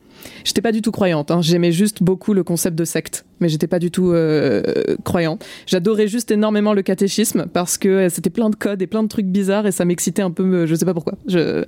J'étais 0.43 0.61
pas 0.61 0.71
du 0.71 0.81
tout 0.81 0.91
croyante. 0.91 1.31
Hein. 1.31 1.41
J'aimais 1.41 1.71
juste 1.71 2.03
beaucoup 2.03 2.33
le 2.33 2.43
concept 2.43 2.77
de 2.77 2.85
secte, 2.85 3.25
mais 3.39 3.49
j'étais 3.49 3.67
pas 3.67 3.79
du 3.79 3.91
tout 3.91 4.11
euh, 4.11 4.61
croyante. 5.03 5.45
J'adorais 5.65 6.07
juste 6.07 6.31
énormément 6.31 6.73
le 6.73 6.81
catéchisme 6.81 7.47
parce 7.51 7.77
que 7.77 7.87
euh, 7.87 8.09
c'était 8.09 8.29
plein 8.29 8.49
de 8.49 8.55
codes 8.55 8.81
et 8.81 8.87
plein 8.87 9.03
de 9.03 9.07
trucs 9.07 9.27
bizarres 9.27 9.67
et 9.67 9.71
ça 9.71 9.85
m'excitait 9.85 10.21
un 10.21 10.31
peu. 10.31 10.43
Euh, 10.43 10.67
je 10.67 10.75
sais 10.75 10.85
pas 10.85 10.93
pourquoi. 10.93 11.13
Je 11.27 11.63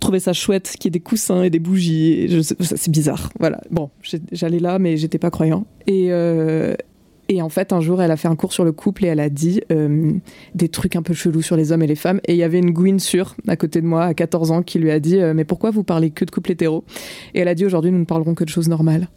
trouvais 0.00 0.20
ça 0.20 0.32
chouette 0.32 0.74
qu'il 0.78 0.86
y 0.86 0.88
ait 0.88 0.98
des 0.98 1.00
coussins 1.00 1.42
et 1.42 1.50
des 1.50 1.58
bougies. 1.58 2.42
C'est 2.42 2.90
bizarre. 2.90 3.30
Voilà. 3.40 3.60
Bon, 3.70 3.90
j'allais 4.32 4.58
là, 4.58 4.78
mais 4.78 4.96
j'étais 4.96 5.18
pas 5.18 5.30
croyant. 5.30 5.66
Et, 5.86 6.10
et 7.28 7.40
en 7.42 7.48
fait, 7.48 7.72
un 7.72 7.80
jour, 7.80 8.02
elle 8.02 8.10
a 8.10 8.16
fait 8.16 8.28
un 8.28 8.36
cours 8.36 8.52
sur 8.52 8.64
le 8.64 8.72
couple 8.72 9.04
et 9.04 9.08
elle 9.08 9.20
a 9.20 9.30
dit 9.30 9.62
euh, 9.72 10.12
des 10.54 10.68
trucs 10.68 10.96
un 10.96 11.02
peu 11.02 11.14
chelous 11.14 11.42
sur 11.42 11.56
les 11.56 11.72
hommes 11.72 11.82
et 11.82 11.86
les 11.86 11.94
femmes. 11.94 12.20
Et 12.26 12.34
il 12.34 12.38
y 12.38 12.42
avait 12.42 12.58
une 12.58 12.70
Gwyn 12.70 12.98
sûre 12.98 13.34
à 13.48 13.56
côté 13.56 13.80
de 13.80 13.86
moi, 13.86 14.04
à 14.04 14.14
14 14.14 14.50
ans, 14.50 14.62
qui 14.62 14.78
lui 14.78 14.90
a 14.90 15.00
dit 15.00 15.20
euh, 15.20 15.32
Mais 15.34 15.44
pourquoi 15.44 15.70
vous 15.70 15.84
parlez 15.84 16.10
que 16.10 16.24
de 16.24 16.30
couple 16.30 16.52
hétéro 16.52 16.84
Et 17.34 17.40
elle 17.40 17.48
a 17.48 17.54
dit 17.54 17.64
Aujourd'hui, 17.64 17.90
nous 17.90 17.98
ne 17.98 18.04
parlerons 18.04 18.34
que 18.34 18.44
de 18.44 18.50
choses 18.50 18.68
normales. 18.68 19.08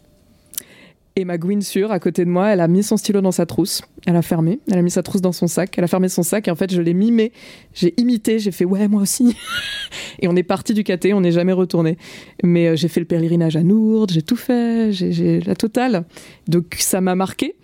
Et 1.16 1.24
ma 1.24 1.36
Gwyn 1.36 1.62
sûre, 1.62 1.90
à 1.90 1.98
côté 1.98 2.24
de 2.24 2.30
moi, 2.30 2.50
elle 2.50 2.60
a 2.60 2.68
mis 2.68 2.84
son 2.84 2.96
stylo 2.96 3.20
dans 3.20 3.32
sa 3.32 3.44
trousse. 3.44 3.82
Elle 4.06 4.14
a 4.14 4.22
fermé. 4.22 4.60
Elle 4.70 4.78
a 4.78 4.82
mis 4.82 4.90
sa 4.90 5.02
trousse 5.02 5.20
dans 5.20 5.32
son 5.32 5.48
sac. 5.48 5.76
Elle 5.76 5.82
a 5.82 5.88
fermé 5.88 6.08
son 6.08 6.22
sac. 6.22 6.46
Et 6.46 6.50
en 6.52 6.54
fait, 6.54 6.72
je 6.72 6.80
l'ai 6.80 6.94
mimé. 6.94 7.32
J'ai 7.74 7.92
imité. 8.00 8.38
J'ai 8.38 8.52
fait 8.52 8.64
Ouais, 8.64 8.86
moi 8.86 9.02
aussi. 9.02 9.36
et 10.20 10.28
on 10.28 10.36
est 10.36 10.44
parti 10.44 10.74
du 10.74 10.84
caté. 10.84 11.14
On 11.14 11.20
n'est 11.20 11.32
jamais 11.32 11.52
retourné. 11.52 11.98
Mais 12.44 12.68
euh, 12.68 12.76
j'ai 12.76 12.86
fait 12.86 13.00
le 13.00 13.06
pèlerinage 13.06 13.56
à 13.56 13.64
Nourdes. 13.64 14.12
J'ai 14.12 14.22
tout 14.22 14.36
fait. 14.36 14.92
J'ai 14.92 15.40
la 15.40 15.56
totale. 15.56 16.04
Donc, 16.46 16.76
ça 16.78 17.00
m'a 17.00 17.16
marqué 17.16 17.56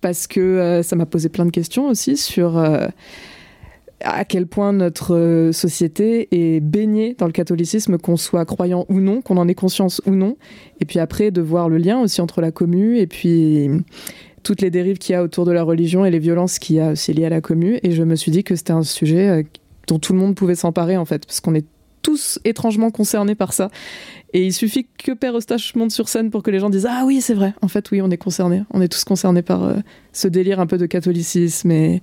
parce 0.00 0.26
que 0.26 0.40
euh, 0.40 0.82
ça 0.82 0.96
m'a 0.96 1.06
posé 1.06 1.28
plein 1.28 1.44
de 1.44 1.50
questions 1.50 1.88
aussi 1.88 2.16
sur 2.16 2.58
euh, 2.58 2.88
à 4.00 4.24
quel 4.24 4.46
point 4.46 4.72
notre 4.72 5.14
euh, 5.14 5.52
société 5.52 6.28
est 6.30 6.60
baignée 6.60 7.14
dans 7.18 7.26
le 7.26 7.32
catholicisme, 7.32 7.98
qu'on 7.98 8.16
soit 8.16 8.44
croyant 8.44 8.86
ou 8.88 9.00
non, 9.00 9.20
qu'on 9.20 9.36
en 9.36 9.46
ait 9.48 9.54
conscience 9.54 10.00
ou 10.06 10.12
non. 10.12 10.36
Et 10.80 10.84
puis 10.84 10.98
après, 10.98 11.30
de 11.30 11.40
voir 11.40 11.68
le 11.68 11.78
lien 11.78 12.00
aussi 12.00 12.20
entre 12.20 12.40
la 12.40 12.50
commu 12.50 12.98
et 12.98 13.06
puis 13.06 13.68
toutes 14.42 14.62
les 14.62 14.70
dérives 14.70 14.98
qu'il 14.98 15.12
y 15.12 15.16
a 15.16 15.22
autour 15.22 15.44
de 15.44 15.52
la 15.52 15.62
religion 15.62 16.04
et 16.04 16.10
les 16.10 16.18
violences 16.18 16.58
qu'il 16.58 16.76
y 16.76 16.80
a 16.80 16.92
aussi 16.92 17.12
liées 17.12 17.26
à 17.26 17.30
la 17.30 17.42
commu. 17.42 17.78
Et 17.82 17.92
je 17.92 18.02
me 18.02 18.16
suis 18.16 18.30
dit 18.30 18.42
que 18.42 18.56
c'était 18.56 18.72
un 18.72 18.82
sujet 18.82 19.44
dont 19.86 19.98
tout 19.98 20.14
le 20.14 20.18
monde 20.18 20.34
pouvait 20.34 20.54
s'emparer 20.54 20.96
en 20.96 21.04
fait, 21.04 21.26
parce 21.26 21.40
qu'on 21.40 21.54
est 21.54 21.66
tous 22.02 22.38
étrangement 22.44 22.90
concernés 22.90 23.34
par 23.34 23.52
ça. 23.52 23.70
Et 24.32 24.46
il 24.46 24.52
suffit 24.52 24.86
que 24.98 25.12
Père 25.12 25.36
Eustache 25.36 25.74
monte 25.74 25.90
sur 25.90 26.08
scène 26.08 26.30
pour 26.30 26.42
que 26.42 26.50
les 26.50 26.60
gens 26.60 26.70
disent 26.70 26.86
Ah 26.88 27.02
oui, 27.04 27.20
c'est 27.20 27.34
vrai. 27.34 27.54
En 27.62 27.68
fait, 27.68 27.90
oui, 27.90 28.00
on 28.00 28.10
est 28.10 28.16
concernés. 28.16 28.62
On 28.70 28.80
est 28.80 28.88
tous 28.88 29.04
concernés 29.04 29.42
par 29.42 29.64
euh, 29.64 29.74
ce 30.12 30.28
délire 30.28 30.60
un 30.60 30.66
peu 30.66 30.78
de 30.78 30.86
catholicisme 30.86 31.70
et, 31.70 32.02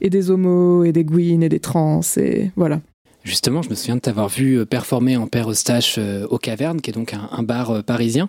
des 0.00 0.30
homos 0.30 0.84
et 0.84 0.92
des 0.92 1.04
gouines 1.04 1.42
et 1.42 1.48
des 1.48 1.60
trans. 1.60 2.00
Et 2.16 2.50
voilà. 2.56 2.80
Justement, 3.24 3.62
je 3.62 3.70
me 3.70 3.74
souviens 3.74 3.96
de 3.96 4.02
t'avoir 4.02 4.28
vu 4.28 4.58
euh, 4.58 4.66
performer 4.66 5.16
en 5.16 5.26
Père 5.26 5.50
Eustache 5.50 5.94
euh, 5.96 6.26
au 6.28 6.36
Caverne, 6.36 6.82
qui 6.82 6.90
est 6.90 6.92
donc 6.92 7.14
un, 7.14 7.42
bar 7.42 7.70
euh, 7.70 7.80
parisien. 7.80 8.28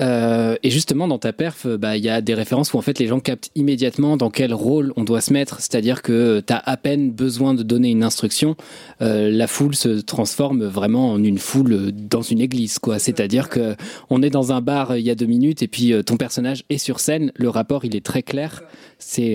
et 0.00 0.70
justement, 0.70 1.06
dans 1.06 1.18
ta 1.18 1.34
perf, 1.34 1.66
bah, 1.66 1.98
il 1.98 2.04
y 2.04 2.08
a 2.08 2.22
des 2.22 2.32
références 2.32 2.72
où 2.72 2.78
en 2.78 2.80
fait 2.80 2.98
les 2.98 3.06
gens 3.06 3.20
captent 3.20 3.50
immédiatement 3.54 4.16
dans 4.16 4.30
quel 4.30 4.54
rôle 4.54 4.94
on 4.96 5.04
doit 5.04 5.20
se 5.20 5.34
mettre. 5.34 5.60
C'est-à-dire 5.60 6.00
que 6.00 6.42
tu 6.46 6.52
as 6.52 6.62
à 6.64 6.76
peine 6.78 7.10
besoin 7.10 7.52
de 7.52 7.62
donner 7.62 7.90
une 7.90 8.02
instruction, 8.02 8.56
la 9.00 9.46
foule 9.46 9.74
se 9.74 10.00
transforme 10.00 10.64
vraiment 10.64 11.12
en 11.12 11.22
une 11.22 11.38
foule 11.38 11.92
dans 11.92 12.22
une 12.22 12.40
église. 12.40 12.78
quoi. 12.78 12.98
C'est-à-dire 12.98 13.48
que 13.48 13.76
on 14.08 14.22
est 14.22 14.30
dans 14.30 14.52
un 14.52 14.60
bar 14.60 14.96
il 14.96 15.04
y 15.04 15.10
a 15.10 15.14
deux 15.14 15.26
minutes 15.26 15.62
et 15.62 15.68
puis 15.68 15.92
ton 16.04 16.16
personnage 16.16 16.64
est 16.70 16.78
sur 16.78 17.00
scène. 17.00 17.32
Le 17.34 17.48
rapport, 17.48 17.84
il 17.84 17.94
est 17.94 18.04
très 18.04 18.22
clair. 18.22 18.62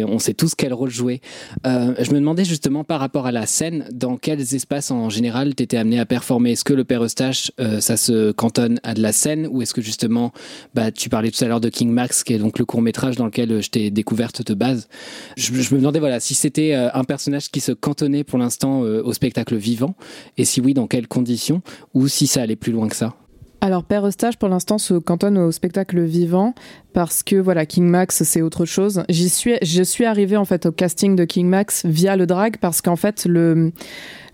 On 0.08 0.20
sait 0.20 0.34
tous 0.34 0.56
quel 0.56 0.74
rôle 0.74 0.90
jouer. 0.90 1.22
je 1.66 2.12
me 2.12 2.20
demandais 2.20 2.46
justement 2.46 2.84
par 2.84 3.00
rapport 3.00 3.26
à 3.26 3.32
la 3.32 3.46
scène, 3.46 3.88
dans 3.92 4.18
quels 4.18 4.56
espaces 4.56 4.92
en 4.92 5.10
général 5.10 5.56
tu 5.56 5.64
étais 5.64 5.78
amené 5.78 6.00
à 6.00 6.06
performer? 6.06 6.52
Est-ce 6.52 6.64
que 6.64 6.74
le 6.74 6.84
Père 6.84 7.04
Eustache, 7.04 7.52
euh, 7.60 7.80
ça 7.80 7.98
se 7.98 8.32
cantonne 8.32 8.80
à 8.84 8.94
de 8.94 9.02
la 9.02 9.12
scène 9.12 9.48
ou 9.52 9.62
est-ce 9.62 9.74
que 9.74 9.82
justement, 9.82 10.32
bah, 10.74 10.92
tu 10.92 11.10
parlais 11.10 11.32
tout 11.32 11.44
à 11.44 11.48
l'heure 11.48 11.62
de 11.62 11.70
King 11.70 11.90
Max, 11.90 12.24
qui 12.24 12.34
est 12.34 12.38
donc 12.38 12.60
le 12.60 12.66
court 12.66 12.82
métrage 12.82 13.16
dans 13.16 13.26
lequel 13.26 13.52
euh, 13.52 13.62
je 13.62 13.70
t'ai 13.70 13.92
découverte 13.92 14.46
de 14.46 14.54
base. 14.54 14.88
Je, 15.36 15.52
me 15.54 15.80
demandais 15.80 16.00
voilà 16.00 16.20
si 16.20 16.36
c'était 16.36 16.74
euh, 16.74 16.90
un 16.94 17.04
personnage 17.04 17.50
qui 17.52 17.60
se 17.60 17.72
cantonnait 17.72 18.24
pour 18.24 18.40
l'instant 18.40 18.80
au 18.80 19.14
spectacle 19.14 19.56
vivant 19.56 19.96
et 20.38 20.46
si 20.46 20.62
oui, 20.62 20.74
dans 20.74 20.88
quelles 20.88 21.08
conditions 21.08 21.62
ou 21.94 22.08
si 22.08 22.28
ça 22.28 22.42
allait 22.42 22.56
plus 22.56 22.72
loin 22.72 22.88
que 22.88 22.96
ça? 22.96 23.16
Alors 23.60 23.84
Père 23.84 24.06
Eustache 24.06 24.38
pour 24.38 24.50
l'instant 24.50 24.78
se 24.78 24.94
cantonne 24.94 25.38
au 25.38 25.52
spectacle 25.52 26.02
vivant 26.02 26.54
parce 26.94 27.24
que 27.24 27.36
voilà 27.36 27.66
King 27.66 27.86
Max 27.86 28.24
c'est 28.24 28.42
autre 28.42 28.66
chose. 28.66 29.04
J'y 29.10 29.30
suis 29.30 29.56
je 29.62 29.84
suis 29.84 30.06
arrivée 30.06 30.38
en 30.38 30.46
fait 30.46 30.68
au 30.68 30.72
casting 30.72 31.16
de 31.16 31.26
King 31.26 31.48
Max 31.48 31.86
via 31.86 32.16
le 32.16 32.28
drag 32.28 32.58
parce 32.62 32.82
qu'en 32.82 32.96
fait 32.96 33.26
le 33.26 33.72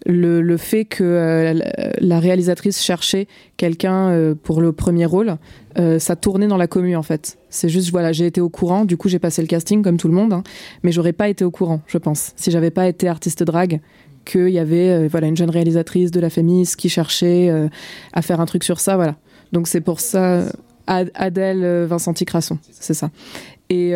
le, 0.05 0.57
fait 0.57 0.85
que 0.85 1.03
euh, 1.03 1.59
la 1.99 2.19
réalisatrice 2.19 2.81
cherchait 2.81 3.27
quelqu'un 3.57 4.09
euh, 4.09 4.35
pour 4.35 4.61
le 4.61 4.73
premier 4.73 5.05
rôle, 5.05 5.37
euh, 5.79 5.97
ça 5.99 6.15
tournait 6.15 6.47
dans 6.47 6.57
la 6.57 6.67
commune 6.67 6.97
en 6.97 7.03
fait. 7.03 7.37
C'est 7.49 7.69
juste 7.69 7.89
voilà, 7.91 8.11
j'ai 8.11 8.25
été 8.25 8.41
au 8.41 8.49
courant, 8.49 8.85
du 8.85 8.97
coup 8.97 9.07
j'ai 9.07 9.19
passé 9.19 9.41
le 9.41 9.47
casting 9.47 9.81
comme 9.81 9.97
tout 9.97 10.07
le 10.07 10.13
monde, 10.13 10.33
hein, 10.33 10.43
mais 10.83 10.91
j'aurais 10.91 11.13
pas 11.13 11.29
été 11.29 11.45
au 11.45 11.51
courant, 11.51 11.81
je 11.87 11.97
pense, 11.97 12.33
si 12.35 12.51
j'avais 12.51 12.71
pas 12.71 12.87
été 12.87 13.07
artiste 13.07 13.43
drag 13.43 13.79
qu'il 14.25 14.49
y 14.49 14.59
avait 14.59 15.07
voilà 15.07 15.27
une 15.27 15.37
jeune 15.37 15.49
réalisatrice 15.49 16.11
de 16.11 16.19
la 16.19 16.29
Fémis 16.29 16.73
qui 16.77 16.89
cherchait 16.89 17.51
à 18.13 18.21
faire 18.21 18.39
un 18.39 18.45
truc 18.45 18.63
sur 18.63 18.79
ça, 18.79 18.95
voilà. 18.95 19.15
Donc 19.51 19.67
c'est 19.67 19.81
pour 19.81 19.99
ça 19.99 20.45
Adèle 20.87 21.85
Vincenti 21.85 22.25
Crasson, 22.25 22.57
c'est 22.71 22.93
ça. 22.93 23.09
Et 23.69 23.93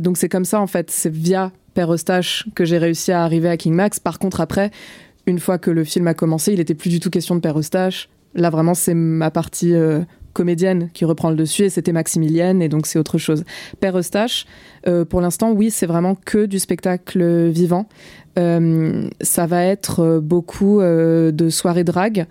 donc 0.00 0.16
c'est 0.16 0.28
comme 0.28 0.44
ça 0.44 0.60
en 0.60 0.66
fait, 0.66 0.90
c'est 0.90 1.12
via 1.12 1.52
Père 1.74 1.92
Eustache 1.92 2.46
que 2.54 2.64
j'ai 2.64 2.78
réussi 2.78 3.12
à 3.12 3.22
arriver 3.22 3.48
à 3.48 3.56
King 3.56 3.74
Max. 3.74 4.00
Par 4.00 4.18
contre 4.18 4.40
après, 4.40 4.70
une 5.28 5.38
fois 5.38 5.58
que 5.58 5.70
le 5.70 5.84
film 5.84 6.06
a 6.06 6.14
commencé, 6.14 6.52
il 6.52 6.60
était 6.60 6.74
plus 6.74 6.90
du 6.90 7.00
tout 7.00 7.10
question 7.10 7.34
de 7.34 7.40
Père 7.40 7.58
Eustache. 7.58 8.08
Là, 8.34 8.50
vraiment, 8.50 8.74
c'est 8.74 8.94
ma 8.94 9.30
partie 9.30 9.74
euh, 9.74 10.00
comédienne 10.38 10.88
qui 10.94 11.04
reprend 11.04 11.30
le 11.30 11.36
dessus 11.36 11.64
et 11.64 11.70
c'était 11.70 11.92
Maximilienne 11.92 12.62
et 12.62 12.68
donc 12.68 12.86
c'est 12.86 12.98
autre 12.98 13.18
chose. 13.18 13.44
Père 13.80 13.98
Eustache, 13.98 14.46
euh, 14.86 15.04
pour 15.04 15.20
l'instant, 15.20 15.52
oui, 15.52 15.70
c'est 15.70 15.86
vraiment 15.86 16.14
que 16.14 16.46
du 16.46 16.58
spectacle 16.58 17.48
vivant. 17.48 17.86
Euh, 18.38 19.08
ça 19.20 19.46
va 19.46 19.64
être 19.64 20.20
beaucoup 20.22 20.80
de 20.80 21.48
soirées 21.50 21.82
drague 21.84 22.26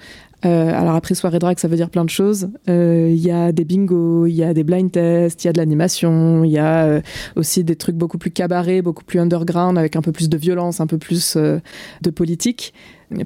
euh, 0.46 0.70
alors 0.70 0.94
après 0.96 1.16
soirée 1.16 1.40
drag, 1.40 1.58
ça 1.58 1.68
veut 1.68 1.76
dire 1.76 1.90
plein 1.90 2.06
de 2.06 2.10
choses. 2.10 2.50
Euh, 2.70 3.10
il 3.12 3.20
y 3.20 3.32
a 3.32 3.52
des 3.52 3.66
bingos, 3.66 4.28
il 4.28 4.36
y 4.36 4.44
a 4.44 4.54
des 4.54 4.64
blind 4.64 4.92
tests, 4.92 5.44
il 5.44 5.48
y 5.48 5.50
a 5.50 5.54
de 5.54 5.58
l'animation, 5.58 6.44
il 6.44 6.52
y 6.52 6.60
a 6.60 6.86
euh, 6.86 7.02
aussi 7.36 7.64
des 7.64 7.76
trucs 7.76 7.96
beaucoup 7.96 8.18
plus 8.18 8.32
cabarets, 8.32 8.82
beaucoup 8.82 9.04
plus 9.04 9.20
underground, 9.20 9.78
avec 9.78 9.96
un 9.96 10.02
peu 10.02 10.12
plus 10.12 10.30
de 10.30 10.38
violence, 10.38 10.80
un 10.80 10.88
peu 10.88 10.98
plus 10.98 11.38
de 11.38 12.10
politique. 12.10 12.74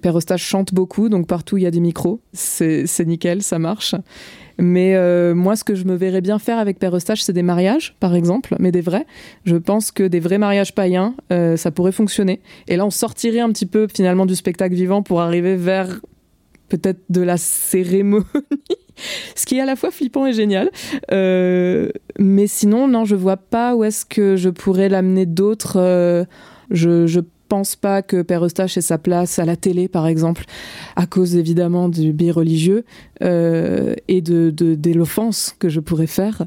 Père 0.01 0.17
Eustache 0.17 0.43
chante 0.43 0.73
beaucoup, 0.73 1.09
donc 1.09 1.27
partout 1.27 1.57
il 1.57 1.63
y 1.63 1.65
a 1.65 1.71
des 1.71 1.79
micros, 1.79 2.19
c'est 2.33 3.05
nickel, 3.05 3.41
ça 3.41 3.59
marche. 3.59 3.95
Mais 4.59 4.95
moi, 5.33 5.55
ce 5.55 5.63
que 5.63 5.73
je 5.73 5.85
me 5.85 5.95
verrais 5.95 6.21
bien 6.21 6.38
faire 6.38 6.59
avec 6.59 6.77
Père 6.77 6.95
Eustache, 6.95 7.21
c'est 7.21 7.33
des 7.33 7.41
mariages, 7.41 7.95
par 8.00 8.13
exemple, 8.13 8.55
mais 8.59 8.71
des 8.71 8.81
vrais. 8.81 9.07
Je 9.43 9.55
pense 9.55 9.91
que 9.91 10.03
des 10.03 10.19
vrais 10.19 10.38
mariages 10.38 10.75
païens, 10.75 11.15
ça 11.29 11.71
pourrait 11.71 11.91
fonctionner. 11.91 12.41
Et 12.67 12.75
là, 12.75 12.85
on 12.85 12.91
sortirait 12.91 13.39
un 13.39 13.50
petit 13.50 13.65
peu 13.65 13.88
finalement 13.91 14.27
du 14.27 14.35
spectacle 14.35 14.75
vivant 14.75 15.01
pour 15.01 15.19
arriver 15.19 15.55
vers 15.55 16.00
peut-être 16.71 17.01
de 17.09 17.21
la 17.21 17.38
cérémonie, 17.38 18.25
ce 19.35 19.45
qui 19.45 19.57
est 19.57 19.61
à 19.61 19.65
la 19.65 19.75
fois 19.75 19.91
flippant 19.91 20.25
et 20.25 20.33
génial. 20.33 20.71
Euh, 21.11 21.89
mais 22.17 22.47
sinon, 22.47 22.88
non, 22.88 23.03
je 23.03 23.15
vois 23.15 23.38
pas 23.38 23.75
où 23.75 23.83
est-ce 23.83 24.05
que 24.05 24.38
je 24.38 24.50
pourrais 24.50 24.88
l'amener 24.88 25.25
d'autres. 25.25 25.77
Euh, 25.77 26.23
je, 26.69 27.07
je 27.07 27.19
pense 27.51 27.75
pas 27.75 28.01
que 28.01 28.22
Père 28.22 28.46
Eustache 28.46 28.77
ait 28.77 28.81
sa 28.81 28.98
place 28.98 29.38
à 29.38 29.43
la 29.43 29.58
télé, 29.58 29.89
par 29.89 30.08
exemple, 30.08 30.46
à 30.96 31.05
cause 31.05 31.36
évidemment 31.36 31.89
du 31.89 32.13
biais 32.13 32.31
religieux 32.31 32.86
euh, 33.22 33.93
et 34.08 34.22
de, 34.22 34.93
l'offense 34.93 35.53
que 35.60 35.67
je 35.67 35.81
pourrais 35.81 36.08
faire. 36.08 36.43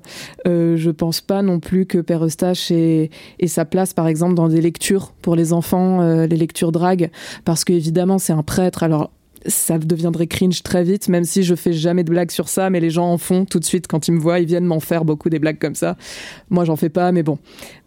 Euh, 0.48 0.78
je 0.78 0.90
pense 0.90 1.20
pas 1.20 1.42
non 1.42 1.60
plus 1.60 1.84
que 1.84 1.98
Père 1.98 2.24
Eustache 2.24 2.70
ait, 2.70 3.10
sa 3.46 3.66
place, 3.66 3.92
par 3.92 4.08
exemple, 4.08 4.32
dans 4.32 4.48
des 4.48 4.62
lectures 4.62 5.12
pour 5.20 5.36
les 5.36 5.52
enfants, 5.52 6.00
les 6.24 6.36
lectures 6.38 6.72
drague, 6.72 7.10
parce 7.44 7.64
qu'évidemment, 7.64 8.16
c'est 8.16 8.32
un 8.32 8.42
prêtre. 8.42 8.82
Alors, 8.82 9.10
ça 9.44 9.76
deviendrait 9.76 10.26
cringe 10.26 10.62
très 10.62 10.84
vite, 10.84 11.08
même 11.10 11.24
si 11.24 11.42
je 11.42 11.54
fais 11.54 11.74
jamais 11.74 12.02
de 12.02 12.08
blagues 12.08 12.30
sur 12.30 12.48
ça, 12.48 12.70
mais 12.70 12.80
les 12.80 12.88
gens 12.88 13.12
en 13.12 13.18
font 13.18 13.44
tout 13.44 13.60
de 13.60 13.64
suite 13.66 13.88
quand 13.88 14.08
ils 14.08 14.12
me 14.12 14.20
voient, 14.20 14.40
ils 14.40 14.46
viennent 14.46 14.64
m'en 14.64 14.80
faire 14.80 15.04
beaucoup 15.04 15.28
des 15.28 15.38
blagues 15.38 15.58
comme 15.58 15.74
ça. 15.74 15.98
Moi, 16.48 16.64
j'en 16.64 16.76
fais 16.76 16.88
pas, 16.88 17.12
mais 17.12 17.22
bon, 17.22 17.38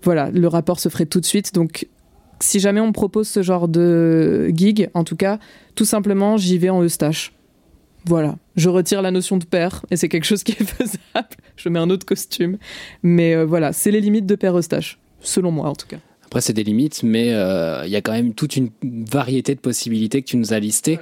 voilà, 0.03 0.29
le 0.29 0.47
rapport 0.47 0.79
se 0.79 0.89
ferait 0.89 1.07
tout 1.07 1.19
de 1.19 1.25
suite. 1.25 1.55
Donc, 1.55 1.87
si 2.39 2.59
jamais 2.59 2.79
on 2.79 2.87
me 2.87 2.93
propose 2.93 3.27
ce 3.27 3.41
genre 3.41 3.67
de 3.67 4.49
gig, 4.53 4.89
en 4.93 5.03
tout 5.03 5.15
cas, 5.15 5.39
tout 5.75 5.85
simplement, 5.85 6.37
j'y 6.37 6.57
vais 6.57 6.69
en 6.69 6.83
Eustache. 6.83 7.33
Voilà, 8.05 8.37
je 8.55 8.69
retire 8.69 9.01
la 9.01 9.11
notion 9.11 9.37
de 9.37 9.43
père 9.43 9.85
et 9.91 9.97
c'est 9.97 10.07
quelque 10.07 10.23
chose 10.23 10.43
qui 10.43 10.53
est 10.53 10.63
faisable. 10.63 11.35
Je 11.57 11.69
mets 11.69 11.79
un 11.79 11.89
autre 11.89 12.05
costume, 12.05 12.57
mais 13.03 13.35
euh, 13.35 13.45
voilà, 13.45 13.73
c'est 13.73 13.91
les 13.91 13.99
limites 13.99 14.25
de 14.25 14.35
père 14.35 14.57
Eustache, 14.57 14.97
selon 15.19 15.51
moi 15.51 15.69
en 15.69 15.75
tout 15.75 15.87
cas. 15.87 15.97
Après, 16.27 16.41
c'est 16.41 16.53
des 16.53 16.63
limites, 16.63 17.03
mais 17.03 17.33
euh, 17.33 17.83
il 17.85 17.89
y 17.89 17.95
a 17.95 18.01
quand 18.01 18.11
même 18.11 18.33
toute 18.33 18.57
une 18.57 18.69
variété 18.83 19.55
de 19.55 19.61
possibilités 19.61 20.21
que 20.21 20.27
tu 20.27 20.35
nous 20.35 20.51
as 20.51 20.59
listées. 20.59 20.99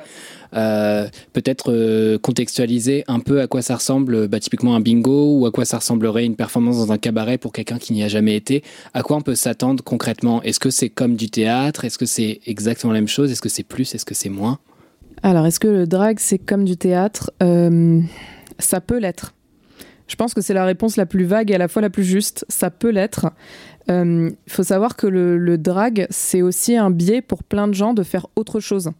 Euh, 0.55 1.07
peut-être 1.33 1.71
euh, 1.71 2.17
contextualiser 2.17 3.03
un 3.07 3.19
peu 3.19 3.41
à 3.41 3.47
quoi 3.47 3.61
ça 3.61 3.75
ressemble, 3.75 4.27
bah, 4.27 4.39
typiquement 4.39 4.75
un 4.75 4.79
bingo, 4.79 5.39
ou 5.39 5.45
à 5.45 5.51
quoi 5.51 5.65
ça 5.65 5.77
ressemblerait 5.77 6.25
une 6.25 6.35
performance 6.35 6.77
dans 6.77 6.91
un 6.91 6.97
cabaret 6.97 7.37
pour 7.37 7.51
quelqu'un 7.51 7.77
qui 7.77 7.93
n'y 7.93 8.03
a 8.03 8.07
jamais 8.07 8.35
été. 8.35 8.63
À 8.93 9.03
quoi 9.03 9.17
on 9.17 9.21
peut 9.21 9.35
s'attendre 9.35 9.83
concrètement? 9.83 10.41
Est-ce 10.43 10.59
que 10.59 10.69
c'est 10.69 10.89
comme 10.89 11.15
du 11.15 11.29
théâtre? 11.29 11.85
Est-ce 11.85 11.97
que 11.97 12.05
c'est 12.05 12.39
exactement 12.45 12.93
la 12.93 12.99
même 12.99 13.07
chose? 13.07 13.31
Est-ce 13.31 13.41
que 13.41 13.49
c'est 13.49 13.63
plus? 13.63 13.93
Est-ce 13.95 14.05
que 14.05 14.15
c'est 14.15 14.29
moins? 14.29 14.59
Alors, 15.23 15.45
est-ce 15.45 15.59
que 15.59 15.67
le 15.67 15.87
drag, 15.87 16.17
c'est 16.19 16.37
comme 16.37 16.65
du 16.65 16.77
théâtre? 16.77 17.31
Ça 18.59 18.81
peut 18.81 18.99
l'être. 18.99 19.33
Je 20.07 20.15
pense 20.15 20.33
que 20.33 20.41
c'est 20.41 20.53
la 20.53 20.65
réponse 20.65 20.97
la 20.97 21.05
plus 21.05 21.25
vague 21.25 21.51
et 21.51 21.55
à 21.55 21.57
la 21.57 21.67
fois 21.67 21.81
la 21.81 21.89
plus 21.89 22.03
juste. 22.03 22.45
Ça 22.47 22.69
peut 22.69 22.89
l'être. 22.89 23.27
Il 23.87 23.93
euh, 23.93 24.29
faut 24.47 24.63
savoir 24.63 24.95
que 24.95 25.07
le, 25.07 25.57
drag, 25.57 26.07
c'est 26.09 26.41
aussi 26.41 26.75
un 26.75 26.91
biais 26.91 27.21
pour 27.21 27.43
plein 27.43 27.67
de 27.67 27.73
gens 27.73 27.93
de 27.93 28.03
faire 28.03 28.27
autre 28.35 28.59
chose 28.59 28.91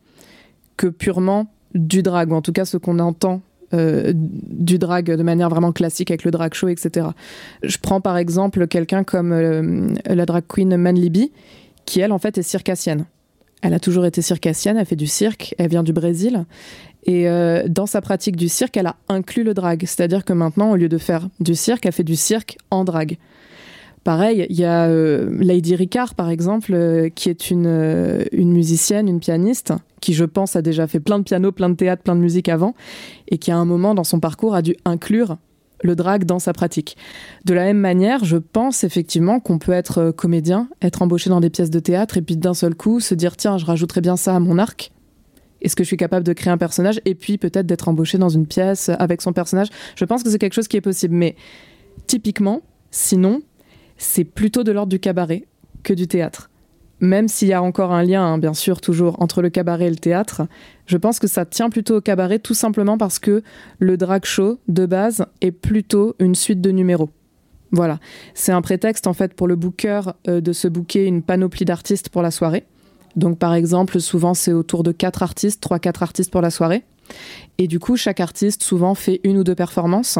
que 0.77 0.87
purement 0.87 1.47
du 1.73 2.03
drag, 2.03 2.31
ou 2.31 2.35
en 2.35 2.41
tout 2.41 2.53
cas 2.53 2.65
ce 2.65 2.77
qu'on 2.77 2.99
entend 2.99 3.41
euh, 3.73 4.13
du 4.15 4.77
drag 4.77 5.15
de 5.15 5.23
manière 5.23 5.49
vraiment 5.49 5.71
classique 5.71 6.11
avec 6.11 6.23
le 6.23 6.31
drag 6.31 6.53
show, 6.53 6.67
etc. 6.67 7.07
Je 7.63 7.77
prends 7.77 8.01
par 8.01 8.17
exemple 8.17 8.67
quelqu'un 8.67 9.03
comme 9.03 9.33
euh, 9.33 9.87
la 10.05 10.25
drag 10.25 10.43
queen 10.47 10.77
Manlibi, 10.77 11.31
qui 11.85 11.99
elle 11.99 12.11
en 12.11 12.19
fait 12.19 12.37
est 12.37 12.43
circassienne. 12.43 13.05
Elle 13.61 13.73
a 13.73 13.79
toujours 13.79 14.05
été 14.05 14.21
circassienne, 14.21 14.77
elle 14.77 14.85
fait 14.85 14.95
du 14.95 15.07
cirque, 15.07 15.55
elle 15.57 15.69
vient 15.69 15.83
du 15.83 15.93
Brésil. 15.93 16.45
Et 17.07 17.27
dans 17.67 17.85
sa 17.85 18.01
pratique 18.01 18.35
du 18.35 18.49
cirque, 18.49 18.77
elle 18.77 18.87
a 18.87 18.95
inclus 19.09 19.43
le 19.43 19.53
drag. 19.53 19.83
C'est-à-dire 19.85 20.25
que 20.25 20.33
maintenant, 20.33 20.71
au 20.71 20.75
lieu 20.75 20.89
de 20.89 20.97
faire 20.97 21.29
du 21.39 21.53
cirque, 21.53 21.85
elle 21.85 21.91
fait 21.91 22.03
du 22.03 22.15
cirque 22.15 22.57
en 22.71 22.83
drag. 22.83 23.19
Pareil, 24.05 24.45
il 24.51 24.55
y 24.55 24.65
a 24.65 24.85
euh, 24.85 25.35
Lady 25.39 25.75
Ricard, 25.75 26.13
par 26.13 26.29
exemple, 26.29 26.75
euh, 26.75 27.09
qui 27.09 27.27
est 27.27 27.49
une, 27.49 27.65
euh, 27.65 28.23
une 28.31 28.53
musicienne, 28.53 29.07
une 29.07 29.19
pianiste, 29.19 29.73
qui, 29.99 30.13
je 30.13 30.25
pense, 30.25 30.55
a 30.55 30.61
déjà 30.61 30.85
fait 30.85 30.99
plein 30.99 31.17
de 31.17 31.23
piano, 31.23 31.51
plein 31.51 31.69
de 31.69 31.73
théâtre, 31.73 32.03
plein 32.03 32.15
de 32.15 32.21
musique 32.21 32.47
avant, 32.47 32.75
et 33.29 33.39
qui, 33.39 33.49
à 33.49 33.57
un 33.57 33.65
moment 33.65 33.95
dans 33.95 34.03
son 34.03 34.19
parcours, 34.19 34.53
a 34.53 34.61
dû 34.61 34.75
inclure 34.85 35.37
le 35.81 35.95
drag 35.95 36.25
dans 36.25 36.37
sa 36.37 36.53
pratique. 36.53 36.97
De 37.45 37.55
la 37.55 37.63
même 37.63 37.79
manière, 37.79 38.23
je 38.23 38.37
pense 38.37 38.83
effectivement 38.83 39.39
qu'on 39.39 39.57
peut 39.57 39.71
être 39.71 40.11
comédien, 40.11 40.69
être 40.83 41.01
embauché 41.01 41.31
dans 41.31 41.41
des 41.41 41.49
pièces 41.49 41.71
de 41.71 41.79
théâtre, 41.79 42.17
et 42.17 42.21
puis 42.21 42.37
d'un 42.37 42.53
seul 42.53 42.75
coup 42.75 42.99
se 42.99 43.15
dire 43.15 43.35
tiens, 43.35 43.57
je 43.57 43.65
rajouterais 43.65 44.01
bien 44.01 44.17
ça 44.17 44.35
à 44.35 44.39
mon 44.39 44.59
arc. 44.59 44.91
Est-ce 45.61 45.75
que 45.75 45.83
je 45.83 45.87
suis 45.87 45.97
capable 45.97 46.27
de 46.27 46.33
créer 46.33 46.53
un 46.53 46.59
personnage 46.59 47.01
et 47.05 47.15
puis 47.15 47.39
peut-être 47.39 47.65
d'être 47.65 47.87
embauché 47.87 48.19
dans 48.19 48.29
une 48.29 48.45
pièce 48.45 48.89
avec 48.99 49.23
son 49.23 49.33
personnage? 49.33 49.69
Je 49.95 50.05
pense 50.05 50.21
que 50.21 50.29
c'est 50.29 50.37
quelque 50.37 50.53
chose 50.53 50.67
qui 50.67 50.77
est 50.77 50.81
possible. 50.81 51.15
Mais 51.15 51.35
typiquement, 52.05 52.61
sinon, 52.91 53.41
c'est 53.97 54.23
plutôt 54.23 54.63
de 54.63 54.71
l'ordre 54.71 54.89
du 54.89 54.99
cabaret 54.99 55.45
que 55.83 55.93
du 55.93 56.07
théâtre. 56.07 56.49
Même 57.01 57.27
s'il 57.27 57.49
y 57.49 57.53
a 57.53 57.61
encore 57.61 57.91
un 57.91 58.03
lien, 58.03 58.23
hein, 58.23 58.37
bien 58.37 58.53
sûr, 58.53 58.79
toujours 58.79 59.21
entre 59.21 59.41
le 59.41 59.49
cabaret 59.49 59.87
et 59.87 59.89
le 59.89 59.97
théâtre, 59.97 60.43
je 60.85 60.97
pense 60.97 61.19
que 61.19 61.27
ça 61.27 61.45
tient 61.45 61.69
plutôt 61.69 61.97
au 61.97 62.01
cabaret 62.01 62.39
tout 62.39 62.53
simplement 62.53 62.97
parce 62.97 63.19
que 63.19 63.43
le 63.79 63.97
drag 63.97 64.23
show, 64.25 64.59
de 64.69 64.85
base, 64.85 65.25
est 65.41 65.51
plutôt 65.51 66.15
une 66.19 66.35
suite 66.35 66.61
de 66.61 66.71
numéros. 66.71 67.09
Voilà, 67.71 67.99
c'est 68.33 68.53
un 68.53 68.61
prétexte 68.61 69.07
en 69.07 69.13
fait 69.13 69.33
pour 69.33 69.47
le 69.47 69.55
booker 69.57 70.01
euh, 70.29 70.39
de 70.39 70.53
se 70.53 70.69
booker 70.69 71.05
une 71.05 71.21
panoplie 71.21 71.65
d'artistes 71.65 72.07
pour 72.07 72.21
la 72.21 72.31
soirée. 72.31 72.63
Donc 73.17 73.37
par 73.39 73.53
exemple, 73.53 73.99
souvent 73.99 74.33
c'est 74.33 74.53
autour 74.53 74.83
de 74.83 74.93
quatre 74.93 75.23
artistes, 75.23 75.61
trois 75.61 75.79
quatre 75.79 76.01
artistes 76.01 76.31
pour 76.31 76.41
la 76.41 76.51
soirée. 76.51 76.83
Et 77.57 77.67
du 77.67 77.79
coup, 77.79 77.95
chaque 77.95 78.19
artiste 78.19 78.63
souvent 78.63 78.95
fait 78.95 79.21
une 79.23 79.37
ou 79.37 79.43
deux 79.43 79.55
performances. 79.55 80.19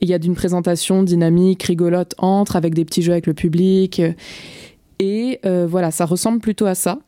il 0.00 0.08
y 0.08 0.14
a 0.14 0.18
d'une 0.18 0.34
présentation 0.34 1.02
dynamique, 1.02 1.62
rigolote 1.64 2.14
entre, 2.18 2.56
avec 2.56 2.74
des 2.74 2.84
petits 2.84 3.02
jeux 3.02 3.12
avec 3.12 3.26
le 3.26 3.34
public. 3.34 4.00
Et 5.00 5.40
euh, 5.44 5.66
voilà, 5.68 5.90
ça 5.90 6.04
ressemble 6.06 6.40
plutôt 6.40 6.66
à 6.66 6.74
ça. 6.74 6.98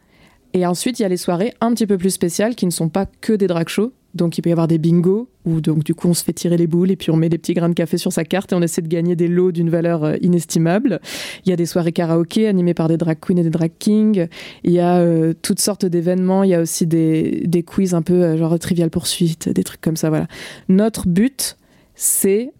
Et 0.52 0.66
ensuite, 0.66 0.98
il 0.98 1.02
y 1.02 1.04
a 1.04 1.08
les 1.08 1.16
soirées 1.16 1.54
un 1.60 1.72
petit 1.72 1.86
peu 1.86 1.96
plus 1.96 2.10
spéciales 2.10 2.56
qui 2.56 2.66
ne 2.66 2.70
sont 2.70 2.88
pas 2.88 3.06
que 3.06 3.32
des 3.32 3.46
drag 3.46 3.68
shows. 3.68 3.92
Donc, 4.14 4.38
il 4.38 4.42
peut 4.42 4.50
y 4.50 4.52
avoir 4.52 4.68
des 4.68 4.78
bingos 4.78 5.28
où 5.46 5.60
donc 5.60 5.84
du 5.84 5.94
coup 5.94 6.08
on 6.08 6.14
se 6.14 6.22
fait 6.22 6.32
tirer 6.32 6.56
les 6.56 6.66
boules 6.66 6.90
et 6.90 6.96
puis 6.96 7.10
on 7.10 7.16
met 7.16 7.28
des 7.28 7.38
petits 7.38 7.54
grains 7.54 7.68
de 7.68 7.74
café 7.74 7.96
sur 7.96 8.12
sa 8.12 8.24
carte 8.24 8.52
et 8.52 8.54
on 8.54 8.62
essaie 8.62 8.82
de 8.82 8.88
gagner 8.88 9.16
des 9.16 9.28
lots 9.28 9.52
d'une 9.52 9.70
valeur 9.70 10.04
euh, 10.04 10.16
inestimable. 10.20 11.00
Il 11.44 11.50
y 11.50 11.52
a 11.52 11.56
des 11.56 11.66
soirées 11.66 11.92
karaoké 11.92 12.46
animées 12.46 12.74
par 12.74 12.88
des 12.88 12.96
drag 12.96 13.18
queens 13.20 13.38
et 13.38 13.42
des 13.42 13.50
drag 13.50 13.72
kings. 13.78 14.28
Il 14.64 14.72
y 14.72 14.80
a 14.80 14.98
euh, 14.98 15.32
toutes 15.40 15.60
sortes 15.60 15.86
d'événements. 15.86 16.42
Il 16.42 16.50
y 16.50 16.54
a 16.54 16.60
aussi 16.60 16.86
des, 16.86 17.42
des 17.46 17.62
quiz 17.62 17.94
un 17.94 18.02
peu 18.02 18.36
genre 18.36 18.58
trivial 18.58 18.90
poursuite, 18.90 19.48
des 19.48 19.64
trucs 19.64 19.80
comme 19.80 19.96
ça. 19.96 20.10
Voilà. 20.10 20.26
Notre 20.68 21.08
but, 21.08 21.56
c'est 21.94 22.52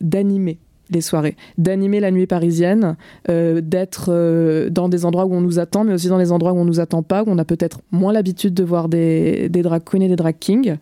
d'animer 0.00 0.60
les 0.92 1.00
soirées, 1.00 1.36
d'animer 1.58 2.00
la 2.00 2.10
nuit 2.10 2.26
parisienne, 2.26 2.96
euh, 3.28 3.60
d'être 3.60 4.06
euh, 4.08 4.70
dans 4.70 4.88
des 4.88 5.04
endroits 5.04 5.26
où 5.26 5.34
on 5.34 5.40
nous 5.40 5.58
attend, 5.58 5.84
mais 5.84 5.92
aussi 5.92 6.08
dans 6.08 6.18
des 6.18 6.32
endroits 6.32 6.52
où 6.52 6.58
on 6.58 6.64
nous 6.64 6.80
attend 6.80 7.02
pas, 7.02 7.22
où 7.22 7.26
on 7.28 7.38
a 7.38 7.44
peut-être 7.44 7.80
moins 7.90 8.12
l'habitude 8.12 8.54
de 8.54 8.64
voir 8.64 8.88
des, 8.88 9.48
des 9.48 9.62
drag 9.62 9.82
queens 9.84 10.02
et 10.02 10.08
des 10.08 10.16
drag 10.16 10.36
kings, 10.38 10.76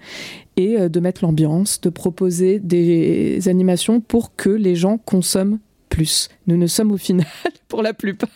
et 0.56 0.78
euh, 0.78 0.88
de 0.88 1.00
mettre 1.00 1.24
l'ambiance, 1.24 1.80
de 1.80 1.88
proposer 1.88 2.58
des 2.58 3.48
animations 3.48 4.00
pour 4.00 4.34
que 4.36 4.50
les 4.50 4.74
gens 4.74 4.98
consomment 4.98 5.58
plus. 5.90 6.30
Nous 6.46 6.56
ne 6.56 6.66
sommes 6.66 6.92
au 6.92 6.96
final, 6.96 7.26
pour 7.68 7.82
la 7.82 7.92
plupart, 7.92 8.30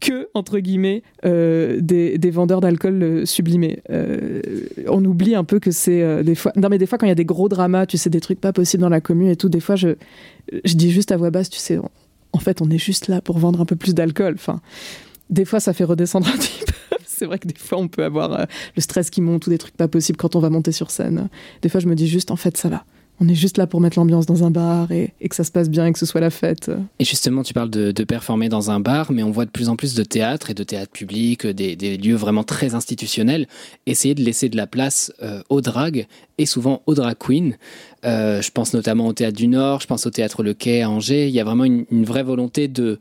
que, 0.00 0.28
entre 0.32 0.58
guillemets, 0.60 1.02
euh, 1.26 1.78
des, 1.80 2.30
vendeurs 2.30 2.62
d'alcool 2.62 3.02
euh, 3.02 3.26
sublimés. 3.26 3.80
Euh, 3.90 4.40
on 4.88 5.04
oublie 5.04 5.34
un 5.34 5.44
peu 5.44 5.58
que 5.60 5.70
c'est 5.70 6.24
des 6.24 6.34
fois... 6.34 6.52
Non 6.56 6.70
mais 6.70 6.78
des 6.78 6.86
fois, 6.86 6.96
quand 6.96 7.04
il 7.04 7.10
y 7.10 7.12
a 7.12 7.16
des 7.16 7.26
gros 7.26 7.50
dramas, 7.50 7.84
tu 7.84 7.98
sais, 7.98 8.08
des 8.08 8.20
trucs 8.20 8.40
pas 8.40 8.54
possibles 8.54 8.80
dans 8.80 8.88
la 8.88 9.02
commune 9.02 9.28
et 9.28 9.36
tout, 9.36 9.50
des 9.50 9.60
fois, 9.60 9.76
je, 9.76 9.90
je 10.64 10.74
dis 10.74 10.90
juste 10.90 11.12
à 11.12 11.18
voix 11.18 11.30
basse, 11.30 11.50
tu 11.50 11.58
sais, 11.58 11.78
en 12.32 12.38
fait, 12.38 12.62
on 12.62 12.70
est 12.70 12.78
juste 12.78 13.08
là 13.08 13.20
pour 13.20 13.38
vendre 13.38 13.60
un 13.60 13.66
peu 13.66 13.76
plus 13.76 13.94
d'alcool. 13.94 14.34
Enfin, 14.34 14.60
des 15.28 15.44
fois, 15.44 15.60
ça 15.60 15.74
fait 15.74 15.84
redescendre 15.84 16.28
un 16.28 16.32
petit 16.38 16.64
peu. 16.64 16.96
c'est 17.06 17.26
vrai 17.26 17.38
que 17.38 17.48
des 17.48 17.58
fois, 17.58 17.78
on 17.78 17.88
peut 17.88 18.04
avoir 18.04 18.46
le 18.76 18.80
stress 18.80 19.10
qui 19.10 19.20
monte 19.20 19.46
ou 19.46 19.50
des 19.50 19.58
trucs 19.58 19.76
pas 19.76 19.88
possibles 19.88 20.16
quand 20.16 20.36
on 20.36 20.40
va 20.40 20.50
monter 20.50 20.72
sur 20.72 20.90
scène. 20.90 21.28
Des 21.62 21.68
fois, 21.68 21.80
je 21.80 21.88
me 21.88 21.94
dis 21.94 22.08
juste, 22.08 22.30
en 22.30 22.36
fait, 22.36 22.56
ça 22.56 22.68
va 22.68 22.84
on 23.20 23.28
est 23.28 23.34
juste 23.34 23.58
là 23.58 23.66
pour 23.66 23.80
mettre 23.80 23.98
l'ambiance 23.98 24.26
dans 24.26 24.44
un 24.44 24.50
bar 24.50 24.90
et, 24.90 25.12
que 25.28 25.36
ça 25.36 25.44
se 25.44 25.50
passe 25.50 25.70
bien 25.70 25.86
et 25.86 25.92
que 25.92 25.98
ce 25.98 26.06
soit 26.06 26.20
la 26.20 26.30
fête. 26.30 26.70
Et 26.98 27.04
justement, 27.04 27.42
tu 27.42 27.54
parles 27.54 27.70
de, 27.70 28.04
performer 28.04 28.48
dans 28.48 28.70
un 28.70 28.80
bar, 28.80 29.12
mais 29.12 29.22
on 29.22 29.30
voit 29.30 29.44
de 29.44 29.50
plus 29.50 29.68
en 29.68 29.76
plus 29.76 29.94
de 29.94 30.02
théâtre 30.02 30.50
et 30.50 30.54
de 30.54 30.62
théâtre 30.62 30.90
public, 30.90 31.46
des, 31.46 31.96
lieux 31.96 32.16
vraiment 32.16 32.44
très 32.44 32.74
institutionnels, 32.74 33.46
essayer 33.86 34.14
de 34.14 34.22
laisser 34.22 34.48
de 34.48 34.56
la 34.56 34.66
place 34.66 35.12
euh, 35.22 35.42
aux 35.48 35.60
drag 35.60 36.06
et 36.38 36.46
souvent 36.46 36.82
aux 36.86 36.94
drag 36.94 37.16
queens. 37.18 37.52
Euh, 38.04 38.42
je 38.42 38.50
pense 38.50 38.74
notamment 38.74 39.06
au 39.06 39.12
théâtre 39.12 39.36
du 39.36 39.48
Nord, 39.48 39.80
je 39.80 39.86
pense 39.86 40.06
au 40.06 40.10
théâtre 40.10 40.42
Le 40.42 40.52
Quai 40.52 40.82
à 40.82 40.90
Angers. 40.90 41.28
Il 41.28 41.34
y 41.34 41.40
a 41.40 41.44
vraiment 41.44 41.64
une 41.64 42.04
vraie 42.04 42.22
volonté 42.22 42.68
de 42.68 42.98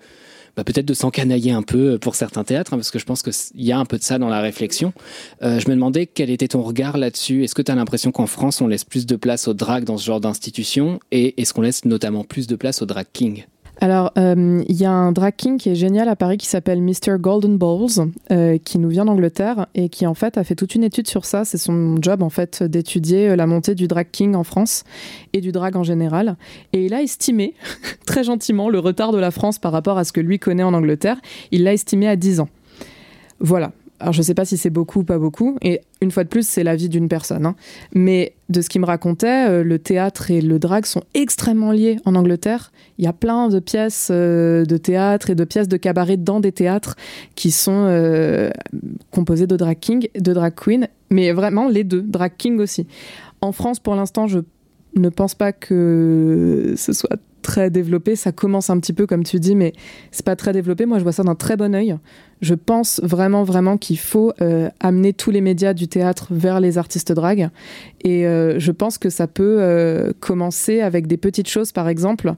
bah, 0.56 0.64
peut-être 0.64 0.86
de 0.86 0.94
s'encanailler 0.94 1.52
un 1.52 1.64
peu 1.64 1.98
pour 1.98 2.16
certains 2.16 2.44
théâtres, 2.44 2.74
hein, 2.74 2.78
parce 2.78 2.92
que 2.92 3.00
je 3.00 3.06
pense 3.06 3.22
qu'il 3.24 3.34
y 3.64 3.72
a 3.72 3.80
un 3.80 3.86
peu 3.86 3.98
de 3.98 4.04
ça 4.04 4.20
dans 4.20 4.30
la 4.30 4.42
réflexion. 4.42 4.94
Euh, 5.42 5.60
je 5.60 5.68
me 5.70 5.76
demandais 5.76 6.06
quel 6.06 6.30
était 6.30 6.50
ton 6.50 6.62
regard 6.62 6.98
là-dessus. 6.98 7.44
Est-ce 7.44 7.56
que 7.56 7.62
tu 7.62 7.72
as 7.72 7.76
l'impression 7.76 8.12
qu'en 8.12 8.28
France, 8.28 8.62
on 8.62 8.68
laisse 8.68 8.84
plus 8.84 9.06
de 9.06 9.16
place 9.16 9.48
au 9.48 9.54
drag 9.54 9.84
dans 9.84 9.98
ce 9.98 10.06
genre 10.06 10.20
d'institution? 10.20 11.00
Et 11.12 11.42
est-ce 11.42 11.54
qu'on 11.54 11.62
laisse 11.62 11.86
notamment 11.86 12.24
plus 12.24 12.48
de 12.48 12.56
place 12.56 12.82
au 12.82 12.86
drag 12.86 13.08
king? 13.14 13.46
Alors, 13.84 14.14
euh, 14.18 14.64
il 14.70 14.78
y 14.78 14.86
a 14.86 14.92
un 14.94 15.12
drag 15.12 15.34
king 15.36 15.58
qui 15.58 15.68
est 15.68 15.76
génial 15.76 16.08
à 16.08 16.16
Paris 16.16 16.38
qui 16.38 16.48
s'appelle 16.48 16.82
Mr. 16.82 17.18
Golden 17.20 17.58
Balls, 17.58 18.08
euh, 18.32 18.58
qui 18.58 18.80
nous 18.80 18.88
vient 18.88 19.04
d'Angleterre 19.04 19.68
et 19.76 19.90
qui 19.90 20.08
en 20.08 20.14
fait 20.14 20.38
a 20.38 20.46
fait 20.46 20.56
toute 20.56 20.74
une 20.74 20.86
étude 20.86 21.10
sur 21.10 21.26
ça. 21.26 21.44
C'est 21.44 21.58
son 21.58 21.98
job 22.02 22.24
en 22.24 22.30
fait 22.30 22.64
d'étudier 22.64 23.28
euh, 23.28 23.36
la 23.36 23.46
montée 23.46 23.76
du 23.76 23.90
drag 23.90 24.08
king 24.10 24.36
en 24.36 24.46
France 24.46 24.86
et 25.34 25.42
du 25.42 25.52
drag 25.52 25.76
en 25.76 25.84
général. 25.84 26.38
Et 26.72 26.86
il 26.86 26.94
a 26.94 27.02
estimé 27.02 27.56
très 28.06 28.24
gentiment 28.24 28.70
le 28.70 28.80
retard 28.80 29.12
de 29.12 29.18
la 29.18 29.32
France 29.32 29.60
par 29.60 29.74
rapport 29.74 29.98
à 29.98 30.06
ce 30.06 30.14
que 30.14 30.22
lui 30.22 30.40
connaît 30.40 30.64
en 30.64 30.74
Angleterre. 30.74 31.18
Il 31.52 31.66
l'a 31.66 31.74
estimé 31.74 32.08
à 32.08 32.16
10 32.16 32.40
ans. 32.40 32.50
Voilà. 33.42 33.74
Alors 34.00 34.14
je 34.14 34.20
ne 34.20 34.24
sais 34.24 34.34
pas 34.34 34.46
si 34.46 34.58
c'est 34.58 34.70
beaucoup 34.70 35.00
ou 35.00 35.04
pas 35.04 35.18
beaucoup, 35.18 35.58
et 35.62 35.82
une 36.02 36.12
fois 36.12 36.24
de 36.24 36.30
plus, 36.30 36.46
c'est 36.46 36.64
la 36.64 36.76
vie 36.76 36.90
d'une 36.90 37.08
personne. 37.08 37.46
Hein. 37.46 37.56
Mais 37.94 38.34
de 38.50 38.62
ce 38.62 38.70
qu'il 38.70 38.82
me 38.82 38.86
racontait, 38.86 39.48
euh, 39.48 39.64
le 39.64 39.80
théâtre 39.80 40.30
et 40.30 40.42
le 40.42 40.60
drag 40.60 40.86
sont 40.86 41.04
extrêmement 41.14 41.72
liés 41.72 41.98
en 42.04 42.16
Angleterre. 42.16 42.72
Il 42.98 43.06
y 43.06 43.08
a 43.08 43.14
plein 43.14 43.48
de 43.48 43.60
pièces 43.60 44.10
euh, 44.12 44.66
de 44.66 44.78
théâtre 44.78 45.30
et 45.30 45.36
de 45.36 45.44
pièces 45.46 45.68
de 45.68 45.78
cabaret 45.78 46.18
dans 46.18 46.40
des 46.40 46.52
théâtres 46.52 46.96
qui 47.36 47.52
sont 47.52 47.86
euh, 47.88 48.50
composées 49.12 49.48
de 49.48 49.56
drag 49.56 49.80
king, 49.80 50.10
de 50.20 50.34
drag 50.34 50.54
queen, 50.56 50.88
mais 51.10 51.32
vraiment 51.32 51.70
les 51.70 51.84
deux, 51.84 52.02
drag 52.02 52.34
king 52.38 52.60
aussi. 52.60 52.88
En 53.42 53.52
France, 53.52 53.80
pour 53.80 53.96
l'instant, 53.96 54.28
je 54.28 54.40
ne 54.96 55.10
pense 55.10 55.36
pas 55.36 55.54
que 55.54 56.74
ce 56.76 56.94
soit 56.94 57.18
très 57.44 57.70
développé. 57.70 58.16
Ça 58.16 58.32
commence 58.32 58.72
un 58.72 58.80
petit 58.80 58.94
peu, 58.94 59.06
comme 59.06 59.24
tu 59.24 59.40
dis, 59.40 59.56
mais 59.56 59.74
c'est 60.10 60.26
pas 60.26 60.36
très 60.36 60.54
développé. 60.54 60.88
Moi, 60.88 60.98
je 60.98 61.04
vois 61.04 61.12
ça 61.12 61.22
d'un 61.22 61.36
très 61.36 61.56
bon 61.56 61.76
oeil. 61.76 61.96
Je 62.42 62.56
pense 62.56 63.00
vraiment, 63.04 63.44
vraiment 63.44 63.78
qu'il 63.78 64.00
faut 64.00 64.34
euh, 64.42 64.70
amener 64.80 65.14
tous 65.14 65.30
les 65.30 65.42
médias 65.42 65.74
du 65.74 65.88
théâtre 65.88 66.28
vers 66.32 66.60
les 66.60 66.80
artistes 66.80 67.12
drag. 67.12 67.50
Et 68.04 68.26
euh, 68.26 68.58
je 68.58 68.72
pense 68.72 68.98
que 68.98 69.12
ça 69.12 69.28
peut 69.28 69.58
euh, 69.60 70.12
commencer 70.20 70.82
avec 70.82 71.06
des 71.06 71.18
petites 71.18 71.48
choses, 71.48 71.72
par 71.72 71.88
exemple. 71.88 72.34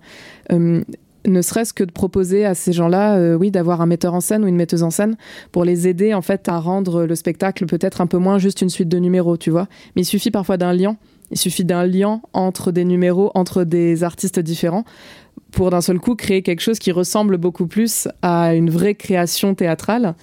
ne 0.51 1.41
serait-ce 1.41 1.73
que 1.73 1.83
de 1.83 1.91
proposer 1.91 2.45
à 2.45 2.53
ces 2.53 2.73
gens-là, 2.73 3.35
oui, 3.35 3.49
d'avoir 3.49 3.81
un 3.81 3.87
metteur 3.87 4.13
en 4.13 4.21
scène 4.21 4.43
ou 4.43 4.47
une 4.47 4.55
metteuse 4.55 4.83
en 4.83 4.91
scène 4.91 5.15
pour 5.51 5.65
les 5.65 5.87
aider 5.87 6.13
en 6.13 6.21
fait 6.21 6.47
à 6.47 6.59
rendre 6.59 7.05
le 7.05 7.15
spectacle 7.15 7.65
peut-être 7.65 7.99
un 7.99 8.05
peu 8.05 8.19
moins 8.19 8.37
juste 8.37 8.61
une 8.61 8.69
suite 8.69 8.89
de 8.89 8.99
numéros, 8.99 9.37
tu 9.37 9.49
vois. 9.49 9.67
Mais 9.95 10.03
il 10.03 10.05
suffit 10.05 10.29
parfois 10.29 10.57
d'un 10.57 10.73
lien 10.73 10.97
il 11.31 11.37
suffit 11.37 11.65
d'un 11.65 11.85
lien 11.85 12.21
entre 12.33 12.71
des 12.71 12.85
numéros, 12.85 13.31
entre 13.35 13.63
des 13.63 14.03
artistes 14.03 14.39
différents, 14.39 14.85
pour 15.51 15.69
d'un 15.69 15.81
seul 15.81 15.99
coup 15.99 16.15
créer 16.15 16.41
quelque 16.41 16.61
chose 16.61 16.79
qui 16.79 16.91
ressemble 16.91 17.37
beaucoup 17.37 17.67
plus 17.67 18.07
à 18.21 18.53
une 18.53 18.69
vraie 18.69 18.95
création 18.95 19.55
théâtrale 19.55 20.15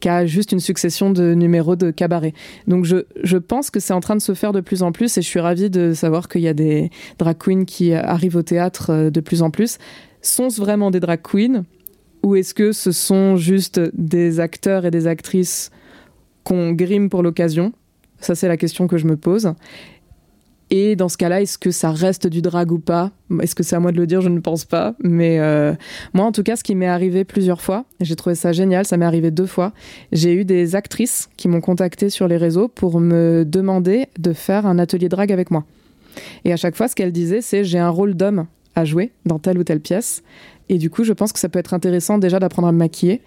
qu'à 0.00 0.26
juste 0.26 0.52
une 0.52 0.60
succession 0.60 1.10
de 1.10 1.34
numéros 1.34 1.76
de 1.76 1.90
cabaret. 1.90 2.32
Donc 2.66 2.84
je, 2.84 2.98
je 3.22 3.36
pense 3.36 3.70
que 3.70 3.80
c'est 3.80 3.92
en 3.92 4.00
train 4.00 4.16
de 4.16 4.22
se 4.22 4.34
faire 4.34 4.52
de 4.52 4.60
plus 4.60 4.82
en 4.82 4.92
plus 4.92 5.18
et 5.18 5.22
je 5.22 5.26
suis 5.26 5.40
ravie 5.40 5.70
de 5.70 5.92
savoir 5.92 6.28
qu'il 6.28 6.42
y 6.42 6.48
a 6.48 6.54
des 6.54 6.90
drag 7.18 7.36
queens 7.36 7.64
qui 7.64 7.92
arrivent 7.92 8.36
au 8.36 8.42
théâtre 8.42 8.90
euh, 8.90 9.10
de 9.10 9.20
plus 9.20 9.42
en 9.42 9.50
plus. 9.50 9.78
Sont-ce 10.22 10.60
vraiment 10.60 10.90
des 10.90 11.00
drag 11.00 11.20
queens 11.22 11.64
ou 12.22 12.36
est-ce 12.36 12.54
que 12.54 12.72
ce 12.72 12.92
sont 12.92 13.36
juste 13.36 13.80
des 13.94 14.40
acteurs 14.40 14.86
et 14.86 14.90
des 14.90 15.06
actrices 15.06 15.70
qu'on 16.44 16.72
grime 16.72 17.10
pour 17.10 17.22
l'occasion? 17.22 17.72
Ça 18.20 18.34
c'est 18.34 18.48
la 18.48 18.56
question 18.56 18.86
que 18.86 18.98
je 18.98 19.06
me 19.06 19.16
pose. 19.16 19.52
Et 20.70 20.96
dans 20.96 21.08
ce 21.08 21.16
cas-là, 21.16 21.40
est-ce 21.40 21.56
que 21.56 21.70
ça 21.70 21.90
reste 21.90 22.26
du 22.26 22.42
drag 22.42 22.70
ou 22.70 22.78
pas? 22.78 23.10
Est-ce 23.42 23.54
que 23.54 23.62
c'est 23.62 23.76
à 23.76 23.80
moi 23.80 23.90
de 23.90 23.96
le 23.96 24.06
dire? 24.06 24.20
Je 24.20 24.28
ne 24.28 24.40
pense 24.40 24.64
pas. 24.64 24.94
Mais 25.02 25.38
euh, 25.40 25.74
moi, 26.12 26.26
en 26.26 26.32
tout 26.32 26.42
cas, 26.42 26.56
ce 26.56 26.64
qui 26.64 26.74
m'est 26.74 26.86
arrivé 26.86 27.24
plusieurs 27.24 27.62
fois, 27.62 27.84
j'ai 28.00 28.16
trouvé 28.16 28.34
ça 28.34 28.52
génial, 28.52 28.84
ça 28.84 28.96
m'est 28.96 29.06
arrivé 29.06 29.30
deux 29.30 29.46
fois. 29.46 29.72
J'ai 30.12 30.34
eu 30.34 30.44
des 30.44 30.76
actrices 30.76 31.30
qui 31.36 31.48
m'ont 31.48 31.62
contacté 31.62 32.10
sur 32.10 32.28
les 32.28 32.36
réseaux 32.36 32.68
pour 32.68 33.00
me 33.00 33.44
demander 33.46 34.06
de 34.18 34.32
faire 34.32 34.66
un 34.66 34.78
atelier 34.78 35.08
drag 35.08 35.32
avec 35.32 35.50
moi. 35.50 35.64
Et 36.44 36.52
à 36.52 36.56
chaque 36.56 36.76
fois, 36.76 36.88
ce 36.88 36.94
qu'elles 36.94 37.12
disaient, 37.12 37.40
c'est 37.40 37.64
j'ai 37.64 37.78
un 37.78 37.90
rôle 37.90 38.14
d'homme 38.14 38.46
à 38.74 38.84
jouer 38.84 39.12
dans 39.24 39.38
telle 39.38 39.58
ou 39.58 39.64
telle 39.64 39.80
pièce. 39.80 40.22
Et 40.68 40.78
du 40.78 40.90
coup, 40.90 41.02
je 41.02 41.12
pense 41.12 41.32
que 41.32 41.38
ça 41.38 41.48
peut 41.48 41.58
être 41.58 41.74
intéressant 41.74 42.18
déjà 42.18 42.38
d'apprendre 42.38 42.68
à 42.68 42.72
me 42.72 42.78
maquiller. 42.78 43.22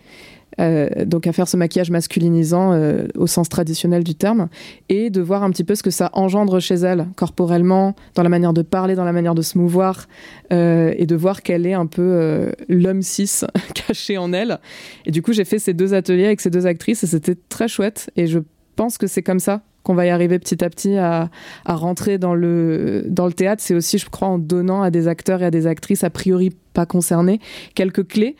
Euh, 0.62 1.06
donc 1.06 1.28
à 1.28 1.34
faire 1.34 1.47
ce 1.47 1.58
maquillage 1.58 1.89
masculinisant 1.89 2.74
euh, 2.74 3.08
au 3.15 3.28
sens 3.28 3.50
traditionnel 3.50 4.04
du 4.04 4.15
terme, 4.15 4.47
et 4.89 5.10
de 5.10 5.21
voir 5.21 5.43
un 5.43 5.50
petit 5.50 5.63
peu 5.63 5.76
ce 5.76 5.84
que 5.84 5.89
ça 5.89 6.10
engendre 6.13 6.60
chez 6.60 6.76
elle, 6.76 7.08
corporellement, 7.15 7.95
dans 8.15 8.24
la 8.24 8.30
manière 8.30 8.54
de 8.54 8.62
parler, 8.62 8.95
dans 8.95 9.06
la 9.06 9.13
manière 9.13 9.36
de 9.36 9.41
se 9.41 9.58
mouvoir, 9.58 10.08
euh, 10.54 10.93
et 10.97 11.06
de 11.06 11.15
voir 11.15 11.41
qu'elle 11.41 11.65
est 11.65 11.74
un 11.74 11.88
peu 11.88 12.52
l'homme 12.69 13.02
cis 13.02 13.41
caché 13.74 14.17
en 14.17 14.34
elle. 14.34 14.60
Et 15.06 15.12
du 15.12 15.21
coup, 15.21 15.34
j'ai 15.34 15.45
fait 15.45 15.60
ces 15.60 15.74
deux 15.74 15.93
ateliers 15.93 16.26
avec 16.26 16.41
ces 16.41 16.50
deux 16.50 16.67
actrices, 16.67 17.04
et 17.04 17.08
c'était 17.08 17.36
très 17.50 17.67
chouette, 17.67 18.12
et 18.15 18.28
je 18.28 18.39
pense 18.76 18.97
que 18.97 19.08
c'est 19.08 19.24
comme 19.24 19.39
ça 19.39 19.62
qu'on 19.84 19.95
va 19.95 20.06
y 20.06 20.10
arriver 20.10 20.38
petit 20.38 20.63
à 20.63 20.69
petit 20.69 20.95
à, 20.97 21.32
à, 21.65 21.74
rentrer 21.74 22.19
dans 22.19 22.36
le, 22.36 23.04
dans 23.08 23.26
le 23.26 23.34
théâtre. 23.34 23.63
C'est 23.65 23.74
aussi, 23.74 23.97
je 23.97 24.08
crois, 24.08 24.28
en 24.28 24.38
donnant 24.38 24.84
à 24.84 24.91
des 24.91 25.08
acteurs 25.08 25.41
et 25.41 25.45
à 25.45 25.52
des 25.52 25.65
actrices 25.65 26.04
a 26.04 26.12
priori 26.12 26.52
pas 26.74 26.86
concernés 26.86 27.39
quelques 27.74 28.08
clés 28.08 28.36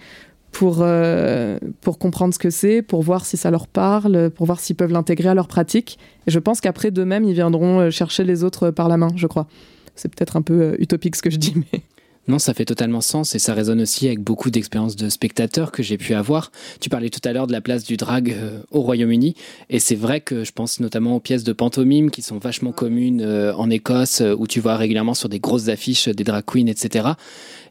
pour, 0.52 0.80
euh, 0.82 1.58
pour 1.82 1.98
comprendre 1.98 2.34
ce 2.34 2.40
que 2.40 2.50
c'est, 2.50 2.82
pour 2.82 3.02
voir 3.02 3.26
si 3.26 3.38
ça 3.38 3.52
leur 3.52 3.68
parle, 3.68 4.30
pour 4.32 4.46
voir 4.46 4.60
s'ils 4.60 4.76
peuvent 4.76 4.92
l'intégrer 4.92 5.30
à 5.30 5.34
leur 5.34 5.48
pratique. 5.48 5.98
Et 6.28 6.32
je 6.32 6.40
pense 6.40 6.62
qu'après 6.62 6.92
d'eux-mêmes, 6.92 7.24
ils 7.24 7.34
viendront 7.34 7.80
euh, 7.80 7.90
chercher 7.90 8.24
les 8.24 8.44
autres 8.44 8.70
par 8.70 8.90
la 8.90 8.98
main, 8.98 9.10
je 9.16 9.28
crois. 9.28 9.48
C'est 9.96 10.14
peut-être 10.14 10.36
un 10.36 10.42
peu 10.42 10.62
euh, 10.62 10.76
utopique 10.80 11.16
ce 11.16 11.22
que 11.22 11.30
je 11.30 11.38
dis, 11.38 11.54
mais... 11.74 11.82
Non, 12.28 12.38
ça 12.38 12.54
fait 12.54 12.66
totalement 12.66 13.02
sens 13.02 13.34
et 13.34 13.40
ça 13.40 13.54
résonne 13.54 13.82
aussi 13.82 14.06
avec 14.08 14.20
beaucoup 14.20 14.52
d'expériences 14.52 14.96
de 14.96 15.10
spectateurs 15.10 15.72
que 15.72 15.82
j'ai 15.82 15.98
pu 15.98 16.14
avoir. 16.14 16.52
Tu 16.80 16.90
parlais 16.90 17.10
tout 17.10 17.20
à 17.24 17.34
l'heure 17.34 17.48
de 17.48 17.52
la 17.52 17.62
place 17.62 17.84
du 17.84 17.98
drag 17.98 18.32
euh, 18.32 18.60
au 18.70 18.82
Royaume-Uni 18.82 19.36
et 19.70 19.80
c'est 19.80 19.96
vrai 19.96 20.22
que 20.22 20.44
je 20.44 20.52
pense 20.52 20.80
notamment 20.80 21.16
aux 21.16 21.20
pièces 21.20 21.44
de 21.44 21.54
pantomime 21.54 22.12
qui 22.12 22.22
sont 22.22 22.38
vachement 22.38 22.72
communes 22.72 23.22
euh, 23.22 23.54
en 23.56 23.70
Écosse 23.70 24.22
où 24.38 24.46
tu 24.46 24.60
vois 24.60 24.78
régulièrement 24.78 25.16
sur 25.16 25.30
des 25.30 25.40
grosses 25.40 25.68
affiches 25.68 26.10
des 26.10 26.24
drag 26.24 26.44
queens, 26.46 26.68
etc 26.68 27.14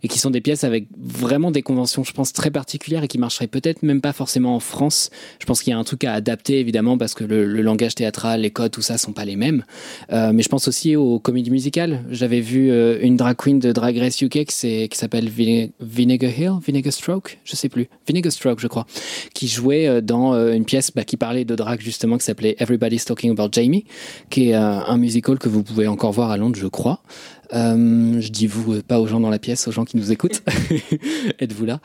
et 0.02 0.08
qui 0.08 0.18
sont 0.18 0.30
des 0.30 0.40
pièces 0.40 0.64
avec 0.64 0.86
vraiment 0.98 1.50
des 1.50 1.62
conventions, 1.62 2.04
je 2.04 2.12
pense, 2.12 2.32
très 2.32 2.50
particulières 2.50 3.04
et 3.04 3.08
qui 3.08 3.18
marcheraient 3.18 3.46
peut-être 3.46 3.82
même 3.82 4.00
pas 4.00 4.12
forcément 4.12 4.54
en 4.54 4.60
France. 4.60 5.10
Je 5.38 5.46
pense 5.46 5.62
qu'il 5.62 5.72
y 5.72 5.74
a 5.74 5.78
un 5.78 5.84
truc 5.84 6.04
à 6.04 6.14
adapter, 6.14 6.58
évidemment, 6.58 6.96
parce 6.96 7.14
que 7.14 7.24
le, 7.24 7.60
langage 7.60 7.94
théâtral, 7.94 8.40
les 8.40 8.50
codes, 8.50 8.70
tout 8.70 8.80
ça 8.80 8.96
sont 8.96 9.12
pas 9.12 9.24
les 9.24 9.36
mêmes. 9.36 9.64
Euh, 10.12 10.32
mais 10.32 10.42
je 10.42 10.48
pense 10.48 10.68
aussi 10.68 10.96
aux 10.96 11.18
comédies 11.18 11.50
musicales. 11.50 12.04
J'avais 12.10 12.40
vu 12.40 12.70
euh, 12.70 12.98
une 13.02 13.16
drag 13.16 13.36
queen 13.36 13.58
de 13.58 13.72
Drag 13.72 13.96
Race 13.98 14.20
UK 14.22 14.38
qui, 14.50 14.88
s'appelle 14.92 15.28
Vinegar 15.28 16.30
Hill, 16.30 16.52
Vinegar 16.64 16.92
Stroke, 16.92 17.38
je 17.44 17.56
sais 17.56 17.68
plus, 17.68 17.88
Vinegar 18.06 18.32
Stroke, 18.32 18.60
je 18.60 18.66
crois, 18.66 18.86
qui 19.34 19.48
jouait 19.48 19.86
euh, 19.86 20.00
dans 20.00 20.34
une 20.52 20.64
pièce 20.64 20.90
bah, 20.94 21.04
qui 21.04 21.16
parlait 21.16 21.44
de 21.44 21.54
drag 21.54 21.80
justement, 21.80 22.18
qui 22.18 22.24
s'appelait 22.24 22.56
Everybody's 22.58 23.04
Talking 23.04 23.30
About 23.30 23.48
Jamie, 23.52 23.84
qui 24.28 24.50
est 24.50 24.54
un 24.54 24.96
musical 24.96 25.38
que 25.38 25.48
vous 25.48 25.62
pouvez 25.62 25.86
encore 25.86 26.12
voir 26.12 26.30
à 26.30 26.36
Londres, 26.36 26.56
je 26.58 26.66
crois. 26.66 27.02
Euh, 27.52 28.20
je 28.20 28.30
dis 28.30 28.46
vous, 28.46 28.74
euh, 28.74 28.82
pas 28.86 29.00
aux 29.00 29.06
gens 29.06 29.20
dans 29.20 29.30
la 29.30 29.38
pièce, 29.38 29.66
aux 29.68 29.72
gens 29.72 29.84
qui 29.84 29.96
nous 29.96 30.12
écoutent. 30.12 30.42
Êtes-vous 31.40 31.64
là? 31.64 31.80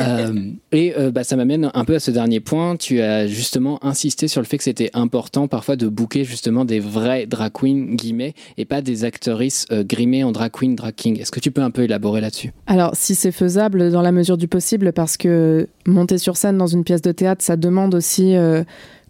Euh, 0.00 0.50
Et 0.72 0.94
bah, 1.12 1.24
ça 1.24 1.36
m'amène 1.36 1.70
un 1.72 1.84
peu 1.84 1.94
à 1.94 2.00
ce 2.00 2.10
dernier 2.10 2.40
point. 2.40 2.76
Tu 2.76 3.00
as 3.00 3.26
justement 3.26 3.84
insisté 3.84 4.28
sur 4.28 4.40
le 4.40 4.46
fait 4.46 4.58
que 4.58 4.64
c'était 4.64 4.90
important 4.94 5.48
parfois 5.48 5.76
de 5.76 5.88
booker 5.88 6.24
justement 6.24 6.64
des 6.64 6.80
vrais 6.80 7.26
drag 7.26 7.52
queens 7.52 7.94
guillemets 7.94 8.34
et 8.56 8.64
pas 8.64 8.82
des 8.82 9.04
actrices 9.04 9.66
grimées 9.70 10.24
en 10.24 10.32
drag 10.32 10.52
queen, 10.52 10.74
drag 10.74 10.94
king. 10.94 11.18
Est-ce 11.20 11.30
que 11.30 11.40
tu 11.40 11.50
peux 11.50 11.62
un 11.62 11.70
peu 11.70 11.82
élaborer 11.82 12.20
là-dessus? 12.20 12.52
Alors, 12.66 12.92
si 12.94 13.14
c'est 13.14 13.32
faisable 13.32 13.90
dans 13.90 14.02
la 14.02 14.12
mesure 14.12 14.36
du 14.36 14.48
possible, 14.48 14.92
parce 14.92 15.16
que 15.16 15.68
monter 15.86 16.18
sur 16.18 16.36
scène 16.36 16.58
dans 16.58 16.66
une 16.66 16.84
pièce 16.84 17.02
de 17.02 17.12
théâtre, 17.12 17.42
ça 17.44 17.56
demande 17.56 17.94
aussi 17.94 18.34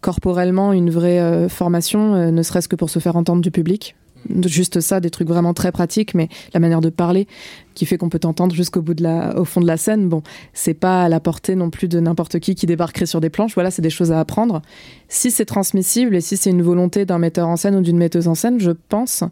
corporellement 0.00 0.72
une 0.72 0.90
vraie 0.90 1.48
formation, 1.48 2.30
ne 2.30 2.42
serait-ce 2.42 2.68
que 2.68 2.76
pour 2.76 2.90
se 2.90 2.98
faire 2.98 3.16
entendre 3.16 3.42
du 3.42 3.50
public 3.50 3.96
juste 4.44 4.80
ça, 4.80 5.00
des 5.00 5.10
trucs 5.10 5.28
vraiment 5.28 5.54
très 5.54 5.72
pratiques, 5.72 6.14
mais 6.14 6.28
la 6.54 6.60
manière 6.60 6.80
de 6.80 6.90
parler 6.90 7.26
qui 7.74 7.86
fait 7.86 7.96
qu'on 7.96 8.08
peut 8.08 8.18
t'entendre 8.18 8.54
jusqu'au 8.54 8.82
bout 8.82 8.94
de 8.94 9.02
la, 9.02 9.38
au 9.38 9.44
fond 9.44 9.60
de 9.60 9.66
la 9.66 9.76
scène, 9.76 10.08
bon, 10.08 10.22
c'est 10.52 10.74
pas 10.74 11.04
à 11.04 11.08
la 11.08 11.20
portée 11.20 11.54
non 11.54 11.70
plus 11.70 11.86
de 11.86 12.00
n'importe 12.00 12.40
qui 12.40 12.54
qui 12.54 12.66
débarquerait 12.66 13.06
sur 13.06 13.20
des 13.20 13.30
planches. 13.30 13.54
Voilà, 13.54 13.70
c'est 13.70 13.82
des 13.82 13.90
choses 13.90 14.10
à 14.10 14.18
apprendre. 14.18 14.62
Si 15.08 15.30
c'est 15.30 15.44
transmissible 15.44 16.16
et 16.16 16.20
si 16.20 16.36
c'est 16.36 16.50
une 16.50 16.62
volonté 16.62 17.04
d'un 17.04 17.18
metteur 17.18 17.48
en 17.48 17.56
scène 17.56 17.76
ou 17.76 17.80
d'une 17.80 17.98
metteuse 17.98 18.26
en 18.26 18.34
scène, 18.34 18.58
je 18.60 18.72
pense 18.88 19.22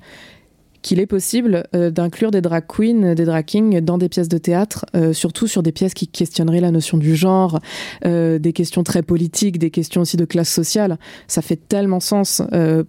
qu'il 0.87 1.01
est 1.01 1.07
possible 1.07 1.64
euh, 1.75 1.90
d'inclure 1.90 2.31
des 2.31 2.40
drag 2.40 2.64
queens, 2.68 3.16
des 3.16 3.25
drag 3.25 3.44
kings 3.44 3.81
dans 3.81 3.99
des 3.99 4.09
pièces 4.09 4.29
de 4.29 4.38
théâtre, 4.38 4.87
euh, 4.94 5.12
surtout 5.12 5.49
sur 5.49 5.64
des 5.64 5.72
pièces 5.72 5.94
qui 5.94 6.07
questionneraient 6.07 6.61
la 6.61 6.70
notion 6.70 6.96
du 6.96 7.16
genre, 7.16 7.59
euh, 8.05 8.38
des 8.38 8.53
questions 8.53 8.85
très 8.85 9.03
politiques, 9.03 9.59
des 9.59 9.70
questions 9.70 10.03
aussi 10.03 10.16
de 10.16 10.25
classe 10.25 10.49
sociale. 10.49 10.96
Ça 11.27 11.42
fait 11.42 11.57
tellement 11.57 11.99
sens 11.99 12.40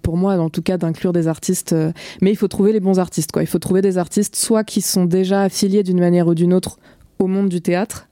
pour 0.03 0.15
moi, 0.15 0.38
en 0.38 0.51
tout 0.51 0.62
cas, 0.62 0.77
d'inclure 0.77 1.12
des 1.12 1.27
artistes. 1.27 1.75
mais 2.21 2.29
il 2.29 2.36
faut 2.36 2.47
trouver 2.47 2.71
les 2.71 2.79
bons 2.79 2.99
artistes, 2.99 3.31
quoi. 3.31 3.41
Il 3.41 3.47
faut 3.47 3.57
trouver 3.57 3.81
des 3.81 3.97
artistes 3.97 4.36
soit 4.36 4.63
qui 4.63 4.81
sont 4.81 5.05
déjà 5.05 5.41
affiliés 5.41 5.81
d'une 5.81 5.99
manière 5.99 6.27
ou 6.27 6.36
d'une 6.36 6.53
autre 6.53 6.77
au 7.17 7.25
monde 7.25 7.49
du 7.49 7.62
théâtre, 7.62 8.07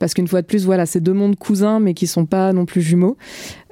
parce 0.00 0.14
qu'une 0.14 0.26
fois 0.26 0.42
de 0.42 0.46
plus, 0.46 0.64
voilà, 0.64 0.86
c'est 0.86 1.00
deux 1.00 1.12
mondes 1.12 1.36
cousins, 1.36 1.78
mais 1.78 1.94
qui 1.94 2.08
sont 2.08 2.26
pas 2.26 2.52
non 2.52 2.64
plus 2.64 2.82
jumeaux. 2.82 3.16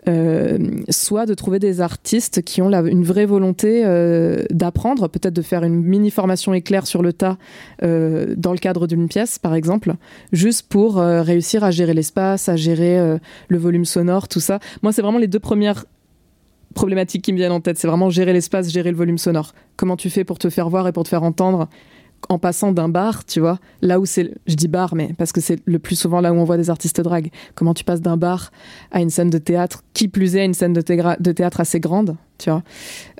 Euh, 0.08 0.58
soit 0.88 1.26
de 1.26 1.34
trouver 1.34 1.58
des 1.58 1.80
artistes 1.80 2.42
qui 2.42 2.62
ont 2.62 2.70
une 2.70 3.04
vraie 3.04 3.26
volonté 3.26 3.82
euh, 3.84 4.44
d'apprendre, 4.50 5.08
peut-être 5.08 5.34
de 5.34 5.42
faire 5.42 5.64
une 5.64 5.82
mini 5.82 6.10
formation 6.10 6.54
éclair 6.54 6.86
sur 6.86 7.02
le 7.02 7.12
tas 7.12 7.36
euh, 7.82 8.34
dans 8.36 8.52
le 8.52 8.58
cadre 8.58 8.86
d'une 8.86 9.08
pièce, 9.08 9.38
par 9.38 9.54
exemple, 9.54 9.94
juste 10.32 10.68
pour 10.68 10.96
réussir 10.96 11.64
à 11.64 11.70
gérer 11.70 11.94
l'espace, 11.94 12.48
à 12.48 12.56
gérer 12.56 13.18
le 13.48 13.58
volume 13.58 13.84
sonore, 13.84 14.28
tout 14.28 14.40
ça. 14.40 14.58
Moi, 14.82 14.92
c'est 14.92 15.02
vraiment 15.02 15.18
les 15.18 15.26
deux 15.26 15.38
premières 15.38 15.84
problématiques 16.74 17.22
qui 17.22 17.32
me 17.32 17.38
viennent 17.38 17.52
en 17.52 17.60
tête. 17.60 17.78
C'est 17.78 17.88
vraiment 17.88 18.10
gérer 18.10 18.32
l'espace, 18.32 18.70
gérer 18.70 18.90
le 18.90 18.96
volume 18.96 19.18
sonore. 19.18 19.54
Comment 19.76 19.96
tu 19.96 20.10
fais 20.10 20.24
pour 20.24 20.38
te 20.38 20.50
faire 20.50 20.68
voir 20.68 20.86
et 20.88 20.92
pour 20.92 21.04
te 21.04 21.08
faire 21.08 21.22
entendre 21.22 21.68
en 22.28 22.38
passant 22.38 22.72
d'un 22.72 22.88
bar, 22.88 23.24
tu 23.24 23.40
vois, 23.40 23.58
là 23.80 24.00
où 24.00 24.06
c'est, 24.06 24.32
je 24.46 24.54
dis 24.54 24.68
bar, 24.68 24.94
mais 24.94 25.14
parce 25.16 25.32
que 25.32 25.40
c'est 25.40 25.60
le 25.64 25.78
plus 25.78 25.96
souvent 25.96 26.20
là 26.20 26.32
où 26.32 26.36
on 26.36 26.44
voit 26.44 26.56
des 26.56 26.70
artistes 26.70 27.00
drag. 27.00 27.30
Comment 27.54 27.74
tu 27.74 27.84
passes 27.84 28.00
d'un 28.00 28.16
bar 28.16 28.50
à 28.90 29.00
une 29.00 29.10
scène 29.10 29.30
de 29.30 29.38
théâtre, 29.38 29.82
qui 29.94 30.08
plus 30.08 30.36
est 30.36 30.40
à 30.40 30.44
une 30.44 30.54
scène 30.54 30.72
de, 30.72 30.80
théâtre 30.80 31.60
assez 31.60 31.80
grande, 31.80 32.16
tu 32.38 32.50
vois. 32.50 32.62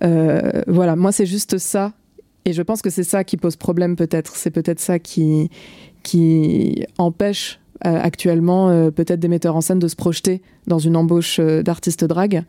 Euh, 0.02 0.62
voilà, 0.66 0.96
moi 0.96 1.12
c'est 1.12 1.26
juste 1.26 1.58
ça, 1.58 1.92
et 2.44 2.52
je 2.52 2.62
pense 2.62 2.82
que 2.82 2.90
c'est 2.90 3.04
ça 3.04 3.24
qui 3.24 3.36
pose 3.36 3.56
problème 3.56 3.96
peut-être. 3.96 4.36
C'est 4.36 4.50
peut-être 4.50 4.80
ça 4.80 4.98
qui 4.98 5.50
qui 6.02 6.84
empêche 6.96 7.60
actuellement 7.82 8.70
euh, 8.70 8.90
peut-être 8.90 9.20
des 9.20 9.28
metteurs 9.28 9.56
en 9.56 9.60
scène 9.60 9.78
de 9.78 9.88
se 9.88 9.96
projeter 9.96 10.42
dans 10.66 10.78
une 10.78 10.96
embauche 10.96 11.38
euh, 11.38 11.62
d'artistes 11.62 12.04
drag. 12.04 12.44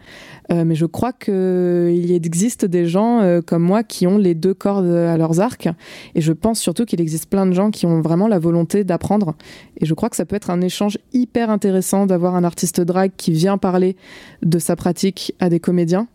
mais 0.52 0.76
je 0.76 0.86
crois 0.86 1.14
qu'il 1.14 2.12
existe 2.12 2.66
des 2.66 2.86
gens 2.86 3.42
comme 3.46 3.64
moi 3.64 3.84
qui 3.84 4.08
ont 4.08 4.18
les 4.18 4.34
deux 4.34 4.54
cordes 4.54 4.88
à 4.88 5.18
leurs 5.18 5.40
arcs. 5.40 5.70
Et 6.16 6.22
je 6.22 6.34
pense 6.34 6.60
surtout 6.60 6.86
qu'il 6.86 7.02
existe 7.02 7.30
plein 7.30 7.46
de 7.46 7.54
gens 7.54 7.70
qui 7.70 7.86
ont 7.86 8.02
vraiment 8.02 8.28
la 8.28 8.40
volonté 8.40 8.84
d'apprendre. 8.84 9.36
Et 9.78 9.86
je 9.86 9.94
crois 9.94 10.10
que 10.10 10.16
ça 10.16 10.26
peut 10.26 10.36
être 10.36 10.50
un 10.50 10.62
échange 10.62 10.98
hyper 11.14 11.50
intéressant 11.50 12.06
d'avoir 12.06 12.36
un 12.36 12.44
artiste 12.44 12.82
drag 12.82 13.12
qui 13.16 13.32
vient 13.32 13.58
parler 13.58 13.96
de 14.42 14.60
sa 14.60 14.76
pratique 14.76 15.34
à 15.40 15.50
des 15.50 15.60
comédiens 15.60 16.08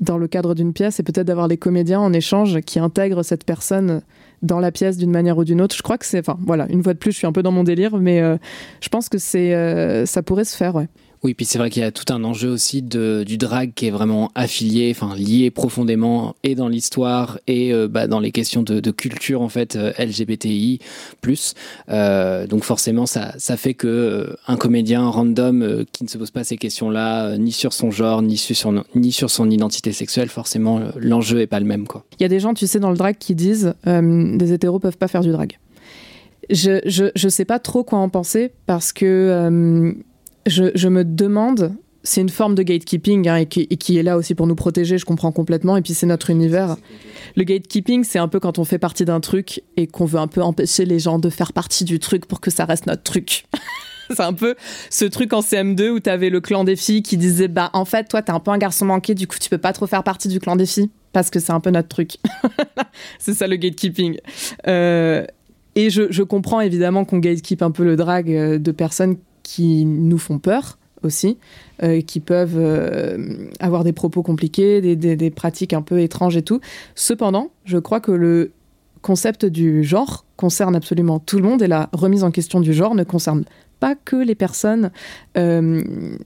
dans 0.00 0.18
le 0.18 0.28
cadre 0.28 0.54
d'une 0.54 0.72
pièce 0.72 0.98
et 0.98 1.02
peut-être 1.02 1.26
d'avoir 1.26 1.48
des 1.48 1.58
comédiens 1.58 2.00
en 2.00 2.12
échange 2.12 2.60
qui 2.60 2.78
intègrent 2.78 3.22
cette 3.22 3.44
personne 3.44 4.02
dans 4.42 4.58
la 4.58 4.72
pièce 4.72 4.96
d'une 4.96 5.10
manière 5.10 5.36
ou 5.36 5.44
d'une 5.44 5.60
autre. 5.60 5.76
Je 5.76 5.82
crois 5.82 5.98
que 5.98 6.06
c'est, 6.06 6.20
enfin 6.20 6.38
voilà, 6.46 6.66
une 6.70 6.82
fois 6.82 6.94
de 6.94 6.98
plus, 6.98 7.12
je 7.12 7.18
suis 7.18 7.26
un 7.26 7.32
peu 7.32 7.42
dans 7.42 7.52
mon 7.52 7.64
délire, 7.64 7.96
mais 7.98 8.20
euh, 8.20 8.36
je 8.80 8.88
pense 8.88 9.08
que 9.08 9.18
c'est, 9.18 9.54
euh, 9.54 10.06
ça 10.06 10.22
pourrait 10.22 10.44
se 10.44 10.56
faire, 10.56 10.74
ouais. 10.74 10.88
Oui, 11.22 11.34
puis 11.34 11.44
c'est 11.44 11.58
vrai 11.58 11.68
qu'il 11.68 11.82
y 11.82 11.84
a 11.84 11.92
tout 11.92 12.10
un 12.14 12.24
enjeu 12.24 12.48
aussi 12.48 12.80
du 12.80 13.36
drag 13.36 13.72
qui 13.74 13.86
est 13.86 13.90
vraiment 13.90 14.30
affilié, 14.34 14.90
enfin 14.90 15.14
lié 15.14 15.50
profondément 15.50 16.34
et 16.44 16.54
dans 16.54 16.68
l'histoire 16.68 17.38
et 17.46 17.74
euh, 17.74 17.88
bah, 17.88 18.06
dans 18.06 18.20
les 18.20 18.32
questions 18.32 18.62
de, 18.62 18.90
culture 18.90 19.42
en 19.42 19.50
fait 19.50 19.76
euh, 19.76 19.92
LGBTI. 19.98 20.80
Euh, 21.90 22.46
donc 22.46 22.64
forcément, 22.64 23.04
ça, 23.04 23.32
fait 23.38 23.74
que 23.74 23.86
euh, 23.86 24.36
un 24.46 24.56
comédien 24.56 25.06
random 25.06 25.84
qui 25.92 26.04
ne 26.04 26.08
se 26.08 26.16
pose 26.16 26.30
pas 26.30 26.42
ces 26.42 26.56
questions-là, 26.56 27.36
ni 27.36 27.52
sur 27.52 27.74
son 27.74 27.90
genre, 27.90 28.22
ni 28.22 28.38
sur 28.38 28.56
son, 28.56 28.82
ni 28.94 29.12
sur 29.12 29.28
son 29.28 29.50
identité 29.50 29.92
sexuelle, 29.92 30.30
forcément 30.30 30.80
l'enjeu 30.96 31.40
est 31.40 31.46
pas 31.46 31.60
le 31.60 31.66
même 31.66 31.86
quoi. 31.86 32.04
Il 32.18 32.22
y 32.22 32.26
a 32.26 32.28
des 32.28 32.40
gens, 32.40 32.54
tu 32.54 32.66
sais, 32.66 32.80
dans 32.80 32.90
le 32.90 32.96
drag 32.96 33.16
qui 33.18 33.34
disent 33.34 33.74
des 33.84 34.52
hétéros 34.52 34.78
peuvent 34.78 34.96
pas 34.96 35.08
faire 35.08 35.20
du 35.20 35.32
drag. 35.32 35.58
Je, 36.48 36.80
je, 36.86 37.06
je 37.14 37.28
sais 37.28 37.44
pas 37.44 37.58
trop 37.58 37.84
quoi 37.84 37.98
en 37.98 38.08
penser 38.08 38.50
parce 38.66 38.92
que 38.92 39.94
je, 40.46 40.88
me 40.88 41.04
demande, 41.04 41.72
c'est 42.02 42.20
une 42.20 42.28
forme 42.28 42.54
de 42.54 42.62
gatekeeping 42.62 43.28
hein, 43.28 43.36
et, 43.36 43.46
qui, 43.46 43.98
est 43.98 44.02
là 44.02 44.16
aussi 44.16 44.34
pour 44.34 44.46
nous 44.46 44.54
protéger, 44.54 44.98
je 44.98 45.04
comprends 45.04 45.32
complètement, 45.32 45.76
et 45.76 45.82
puis 45.82 45.94
c'est 45.94 46.06
notre 46.06 46.30
univers. 46.30 46.76
Le 47.36 47.44
gatekeeping, 47.44 48.04
c'est 48.04 48.18
un 48.18 48.28
peu 48.28 48.40
quand 48.40 48.58
on 48.58 48.64
fait 48.64 48.78
partie 48.78 49.04
d'un 49.04 49.20
truc 49.20 49.62
et 49.76 49.86
qu'on 49.86 50.04
veut 50.04 50.18
un 50.18 50.28
peu 50.28 50.42
empêcher 50.42 50.84
les 50.84 50.98
gens 50.98 51.18
de 51.18 51.30
faire 51.30 51.52
partie 51.52 51.84
du 51.84 51.98
truc 51.98 52.26
pour 52.26 52.40
que 52.40 52.50
ça 52.50 52.64
reste 52.64 52.86
notre 52.86 53.02
truc. 53.02 53.44
c'est 54.10 54.20
un 54.20 54.32
peu 54.32 54.56
ce 54.90 55.04
truc 55.04 55.32
en 55.32 55.40
CM2 55.40 55.90
où 55.90 56.00
t'avais 56.00 56.30
le 56.30 56.40
clan 56.40 56.64
des 56.64 56.76
filles 56.76 57.02
qui 57.02 57.16
disait 57.16 57.46
bah 57.46 57.70
en 57.74 57.84
fait 57.84 58.08
toi 58.08 58.22
t'es 58.22 58.32
un 58.32 58.40
peu 58.40 58.50
un 58.50 58.58
garçon 58.58 58.84
manqué 58.84 59.14
du 59.14 59.28
coup 59.28 59.36
tu 59.40 59.48
peux 59.48 59.58
pas 59.58 59.72
trop 59.72 59.86
faire 59.86 60.02
partie 60.02 60.26
du 60.26 60.40
clan 60.40 60.56
des 60.56 60.66
filles 60.66 60.90
parce 61.12 61.30
que 61.30 61.38
c'est 61.38 61.52
un 61.52 61.60
peu 61.60 61.70
notre 61.70 61.88
truc. 61.88 62.16
c'est 63.18 63.34
ça 63.34 63.46
le 63.46 63.56
gatekeeping. 63.56 64.18
Euh, 64.66 65.24
et 65.76 65.90
je, 65.90 66.22
comprends 66.22 66.60
évidemment 66.60 67.04
qu'on 67.04 67.18
gatekeep 67.18 67.62
un 67.62 67.70
peu 67.70 67.84
le 67.84 67.96
drag 67.96 68.30
euh, 68.30 68.58
de 68.58 68.72
personnes 68.72 69.16
qui 69.50 69.84
nous 69.84 70.18
font 70.18 70.38
peur 70.38 70.78
aussi, 71.02 71.38
euh, 71.82 72.02
qui 72.02 72.20
peuvent 72.20 72.56
euh, 72.56 73.48
avoir 73.58 73.82
des 73.82 73.92
propos 73.92 74.22
compliqués, 74.22 74.80
des, 74.80 75.30
pratiques 75.30 75.72
un 75.72 75.82
peu 75.82 76.00
étranges 76.00 76.36
et 76.36 76.42
tout. 76.42 76.60
Cependant, 76.94 77.50
je 77.64 77.78
crois 77.78 77.98
que 77.98 78.12
le 78.12 78.52
concept 79.02 79.44
du 79.44 79.82
genre 79.82 80.24
concerne 80.36 80.76
absolument 80.76 81.18
tout 81.18 81.38
le 81.38 81.42
monde 81.42 81.62
et 81.62 81.66
la 81.66 81.88
remise 81.92 82.22
en 82.22 82.30
question 82.30 82.60
du 82.60 82.72
genre 82.72 82.94
ne 82.94 83.02
concerne 83.02 83.44
pas 83.80 83.96
que 83.96 84.14
les 84.14 84.36
personnes 84.36 84.92
euh, 85.36 85.82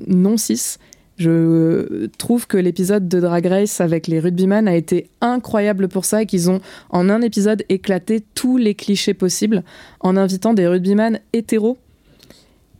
non 0.06 0.36
cis. 0.36 0.76
Je 1.16 2.06
trouve 2.18 2.46
que 2.46 2.58
l'épisode 2.58 3.08
de 3.08 3.20
Drag 3.20 3.46
Race 3.46 3.80
avec 3.80 4.06
les 4.06 4.20
rugbyman 4.20 4.68
a 4.68 4.74
été 4.74 5.08
incroyable 5.22 5.88
pour 5.88 6.04
ça 6.04 6.22
et 6.22 6.26
qu'ils 6.26 6.50
ont 6.50 6.60
en 6.90 7.08
un 7.08 7.22
épisode 7.22 7.62
éclaté 7.70 8.22
tous 8.34 8.58
les 8.58 8.74
clichés 8.74 9.14
possibles 9.14 9.62
en 10.00 10.16
invitant 10.16 10.52
des 10.52 10.66
rugbyman 10.66 11.20
hétéros 11.32 11.78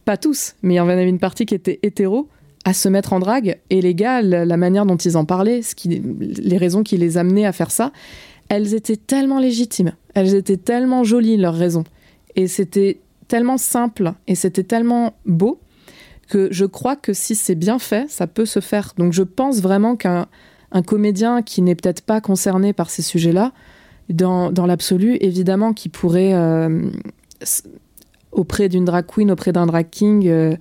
pas 0.04 0.16
tous, 0.16 0.54
mais 0.62 0.74
il 0.74 0.76
y 0.76 0.80
en 0.80 0.88
avait 0.88 1.08
une 1.08 1.18
partie 1.18 1.46
qui 1.46 1.54
était 1.54 1.80
hétéro, 1.82 2.28
à 2.64 2.72
se 2.72 2.88
mettre 2.88 3.12
en 3.12 3.18
drague. 3.18 3.58
Et 3.70 3.82
les 3.82 3.94
gars, 3.94 4.22
la, 4.22 4.56
manière 4.56 4.86
dont 4.86 4.96
ils 4.96 5.16
en 5.16 5.24
parlaient, 5.24 5.60
les 5.84 6.56
raisons 6.56 6.82
qui 6.82 6.96
les 6.96 7.18
amenaient 7.18 7.44
à 7.44 7.52
faire 7.52 7.70
ça, 7.70 7.92
elles 8.48 8.74
étaient 8.74 8.96
tellement 8.96 9.38
légitimes, 9.38 9.92
elles 10.14 10.34
étaient 10.34 10.56
tellement 10.56 11.04
jolies, 11.04 11.36
leurs 11.36 11.54
raisons. 11.54 11.84
Et 12.36 12.46
c'était 12.46 13.00
tellement 13.28 13.58
simple 13.58 14.14
et 14.26 14.34
c'était 14.34 14.64
tellement 14.64 15.14
beau 15.26 15.60
que 16.28 16.48
je 16.50 16.64
crois 16.64 16.96
que 16.96 17.12
si 17.12 17.34
c'est 17.34 17.54
bien 17.54 17.78
fait, 17.78 18.10
ça 18.10 18.26
peut 18.26 18.46
se 18.46 18.60
faire. 18.60 18.92
Donc 18.96 19.12
je 19.12 19.22
pense 19.22 19.60
vraiment 19.60 19.96
qu'un 19.96 20.26
un 20.74 20.82
comédien 20.82 21.40
qui 21.40 21.62
n'est 21.62 21.76
peut-être 21.76 22.02
pas 22.02 22.20
concerné 22.20 22.72
par 22.72 22.90
ces 22.90 23.00
sujets-là 23.00 23.52
Dans, 24.10 24.50
dans 24.50 24.66
l'absolu, 24.66 25.16
évidemment, 25.20 25.72
qui 25.72 25.88
pourrait, 25.88 26.34
euh, 26.34 26.90
auprès 28.34 28.68
d'une 28.68 28.84
drag 28.84 29.06
queen, 29.06 29.30
auprès 29.30 29.52
d'un 29.52 29.66
drag 29.66 29.88
king, 29.90 30.28
euh, 30.28 30.56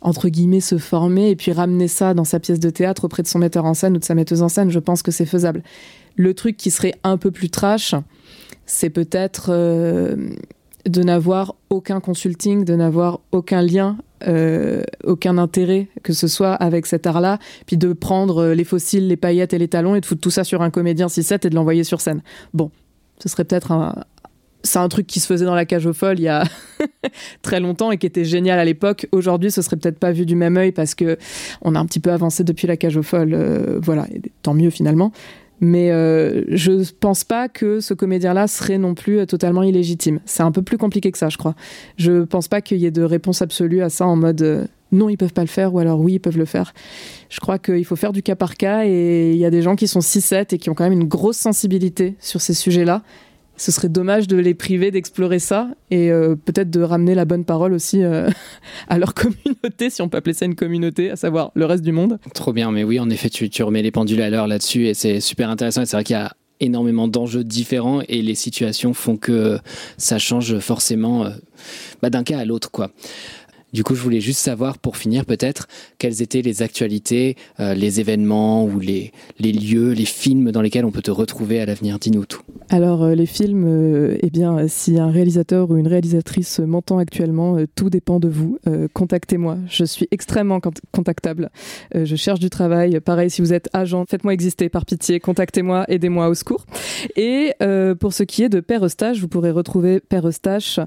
entre 0.00 0.28
guillemets, 0.28 0.60
se 0.60 0.78
former 0.78 1.30
et 1.30 1.36
puis 1.36 1.52
ramener 1.52 1.88
ça 1.88 2.14
dans 2.14 2.24
sa 2.24 2.40
pièce 2.40 2.60
de 2.60 2.70
théâtre 2.70 3.04
auprès 3.04 3.22
de 3.22 3.28
son 3.28 3.38
metteur 3.38 3.64
en 3.64 3.74
scène 3.74 3.94
ou 3.96 3.98
de 3.98 4.04
sa 4.04 4.14
metteuse 4.14 4.42
en 4.42 4.48
scène. 4.48 4.70
Je 4.70 4.78
pense 4.78 5.02
que 5.02 5.10
c'est 5.10 5.26
faisable. 5.26 5.62
Le 6.16 6.34
truc 6.34 6.56
qui 6.56 6.70
serait 6.70 6.94
un 7.04 7.16
peu 7.16 7.30
plus 7.30 7.50
trash, 7.50 7.94
c'est 8.66 8.90
peut-être 8.90 9.46
euh, 9.50 10.16
de 10.86 11.02
n'avoir 11.02 11.54
aucun 11.70 12.00
consulting, 12.00 12.64
de 12.64 12.74
n'avoir 12.74 13.20
aucun 13.32 13.62
lien, 13.62 13.96
euh, 14.26 14.82
aucun 15.04 15.38
intérêt 15.38 15.88
que 16.02 16.12
ce 16.12 16.28
soit 16.28 16.54
avec 16.54 16.86
cet 16.86 17.06
art-là, 17.06 17.38
puis 17.66 17.76
de 17.76 17.92
prendre 17.92 18.48
les 18.48 18.64
fossiles, 18.64 19.08
les 19.08 19.16
paillettes 19.16 19.54
et 19.54 19.58
les 19.58 19.68
talons 19.68 19.94
et 19.94 20.00
de 20.00 20.06
foutre 20.06 20.20
tout 20.20 20.30
ça 20.30 20.44
sur 20.44 20.62
un 20.62 20.70
comédien 20.70 21.06
6-7 21.06 21.46
et 21.46 21.50
de 21.50 21.54
l'envoyer 21.54 21.84
sur 21.84 22.00
scène. 22.00 22.22
Bon, 22.52 22.70
ce 23.18 23.28
serait 23.28 23.44
peut-être 23.44 23.72
un, 23.72 23.94
c'est 24.64 24.78
un 24.78 24.88
truc 24.88 25.06
qui 25.06 25.20
se 25.20 25.26
faisait 25.26 25.44
dans 25.44 25.54
la 25.54 25.64
cage 25.64 25.86
aux 25.86 25.92
folles 25.92 26.18
il 26.18 26.24
y 26.24 26.28
a 26.28 26.44
très 27.42 27.60
longtemps 27.60 27.92
et 27.92 27.98
qui 27.98 28.06
était 28.06 28.24
génial 28.24 28.58
à 28.58 28.64
l'époque. 28.64 29.06
Aujourd'hui, 29.12 29.50
ce 29.50 29.62
serait 29.62 29.76
peut-être 29.76 29.98
pas 29.98 30.10
vu 30.10 30.26
du 30.26 30.34
même 30.34 30.56
œil 30.56 30.72
parce 30.72 30.94
que 30.94 31.18
on 31.62 31.74
a 31.74 31.78
un 31.78 31.86
petit 31.86 32.00
peu 32.00 32.10
avancé 32.10 32.42
depuis 32.42 32.66
la 32.66 32.76
cage 32.76 32.96
aux 32.96 33.02
folles. 33.02 33.34
Euh, 33.34 33.78
voilà, 33.80 34.06
tant 34.42 34.54
mieux 34.54 34.70
finalement. 34.70 35.12
Mais 35.60 35.92
euh, 35.92 36.42
je 36.48 36.84
pense 36.92 37.24
pas 37.24 37.48
que 37.48 37.80
ce 37.80 37.94
comédien-là 37.94 38.48
serait 38.48 38.78
non 38.78 38.94
plus 38.94 39.20
euh, 39.20 39.26
totalement 39.26 39.62
illégitime. 39.62 40.20
C'est 40.24 40.42
un 40.42 40.50
peu 40.50 40.62
plus 40.62 40.78
compliqué 40.78 41.12
que 41.12 41.18
ça, 41.18 41.28
je 41.28 41.38
crois. 41.38 41.54
Je 41.96 42.24
pense 42.24 42.48
pas 42.48 42.60
qu'il 42.60 42.78
y 42.78 42.86
ait 42.86 42.90
de 42.90 43.02
réponse 43.02 43.40
absolue 43.40 43.82
à 43.82 43.88
ça 43.88 44.06
en 44.06 44.16
mode 44.16 44.42
euh, 44.42 44.66
non, 44.92 45.08
ils 45.08 45.16
peuvent 45.16 45.32
pas 45.32 45.42
le 45.42 45.48
faire 45.48 45.74
ou 45.74 45.78
alors 45.78 46.00
oui, 46.00 46.14
ils 46.14 46.20
peuvent 46.20 46.38
le 46.38 46.44
faire. 46.44 46.72
Je 47.28 47.40
crois 47.40 47.58
qu'il 47.58 47.84
faut 47.84 47.96
faire 47.96 48.12
du 48.12 48.22
cas 48.22 48.36
par 48.36 48.56
cas 48.56 48.84
et 48.84 49.32
il 49.32 49.38
y 49.38 49.44
a 49.44 49.50
des 49.50 49.62
gens 49.62 49.74
qui 49.74 49.88
sont 49.88 50.00
6-7 50.00 50.54
et 50.54 50.58
qui 50.58 50.70
ont 50.70 50.74
quand 50.74 50.84
même 50.84 50.92
une 50.92 51.08
grosse 51.08 51.38
sensibilité 51.38 52.14
sur 52.20 52.40
ces 52.40 52.54
sujets-là 52.54 53.02
ce 53.56 53.72
serait 53.72 53.88
dommage 53.88 54.26
de 54.26 54.36
les 54.36 54.54
priver 54.54 54.90
d'explorer 54.90 55.38
ça 55.38 55.68
et 55.90 56.10
euh, 56.10 56.34
peut-être 56.34 56.70
de 56.70 56.80
ramener 56.80 57.14
la 57.14 57.24
bonne 57.24 57.44
parole 57.44 57.72
aussi 57.72 58.02
euh, 58.02 58.28
à 58.88 58.98
leur 58.98 59.14
communauté, 59.14 59.90
si 59.90 60.02
on 60.02 60.08
peut 60.08 60.18
appeler 60.18 60.34
ça 60.34 60.44
une 60.44 60.54
communauté, 60.54 61.10
à 61.10 61.16
savoir 61.16 61.52
le 61.54 61.64
reste 61.64 61.84
du 61.84 61.92
monde. 61.92 62.18
Trop 62.34 62.52
bien, 62.52 62.70
mais 62.72 62.84
oui, 62.84 62.98
en 62.98 63.10
effet, 63.10 63.28
tu, 63.28 63.62
remets 63.62 63.82
les 63.82 63.90
pendules 63.90 64.22
à 64.22 64.30
l'heure 64.30 64.46
là-dessus 64.46 64.86
et 64.86 64.94
c'est 64.94 65.20
super 65.20 65.50
intéressant. 65.50 65.82
Et 65.82 65.86
c'est 65.86 65.96
vrai 65.96 66.04
qu'il 66.04 66.14
y 66.14 66.18
a 66.18 66.32
énormément 66.60 67.08
d'enjeux 67.08 67.44
différents 67.44 68.00
et 68.08 68.22
les 68.22 68.34
situations 68.34 68.94
font 68.94 69.16
que 69.16 69.58
ça 69.98 70.18
change 70.18 70.58
forcément 70.58 71.26
euh, 71.26 71.30
bah, 72.02 72.10
d'un 72.10 72.22
cas 72.22 72.38
à 72.38 72.44
l'autre, 72.44 72.70
quoi. 72.70 72.90
Du 73.74 73.82
coup, 73.82 73.96
je 73.96 74.02
voulais 74.02 74.20
juste 74.20 74.38
savoir, 74.38 74.78
pour 74.78 74.96
finir 74.96 75.24
peut-être, 75.24 75.66
quelles 75.98 76.22
étaient 76.22 76.42
les 76.42 76.62
actualités, 76.62 77.34
euh, 77.58 77.74
les 77.74 77.98
événements 77.98 78.64
ou 78.64 78.78
les, 78.78 79.10
les 79.40 79.50
lieux, 79.50 79.90
les 79.90 80.04
films 80.04 80.52
dans 80.52 80.62
lesquels 80.62 80.84
on 80.84 80.92
peut 80.92 81.02
te 81.02 81.10
retrouver 81.10 81.58
à 81.58 81.66
l'avenir. 81.66 81.98
Dis-nous 81.98 82.24
tout. 82.24 82.42
Alors, 82.68 83.02
euh, 83.02 83.16
les 83.16 83.26
films, 83.26 83.64
euh, 83.66 84.16
eh 84.22 84.30
bien, 84.30 84.68
si 84.68 85.00
un 85.00 85.10
réalisateur 85.10 85.72
ou 85.72 85.76
une 85.76 85.88
réalisatrice 85.88 86.60
m'entend 86.60 86.98
actuellement, 86.98 87.56
tout 87.74 87.90
dépend 87.90 88.20
de 88.20 88.28
vous. 88.28 88.58
Contactez-moi. 88.92 89.58
Je 89.66 89.84
suis 89.84 90.06
extrêmement 90.12 90.60
contactable. 90.92 91.50
je 91.92 92.14
cherche 92.14 92.38
du 92.38 92.50
travail. 92.50 93.00
Pareil, 93.00 93.28
si 93.28 93.42
vous 93.42 93.52
êtes 93.52 93.68
agent, 93.72 94.04
faites-moi 94.08 94.32
exister 94.34 94.68
par 94.68 94.86
pitié. 94.86 95.18
Contactez-moi, 95.18 95.84
aidez-moi 95.88 96.28
au 96.28 96.34
secours. 96.34 96.64
Et 97.16 97.52
pour 97.98 98.12
ce 98.12 98.22
qui 98.22 98.44
est 98.44 98.48
de 98.48 98.60
Père 98.60 98.84
Eustache, 98.84 99.18
vous 99.18 99.28
pourrez 99.28 99.50
retrouver 99.50 99.98
Père 100.00 100.28
Eustache 100.28 100.78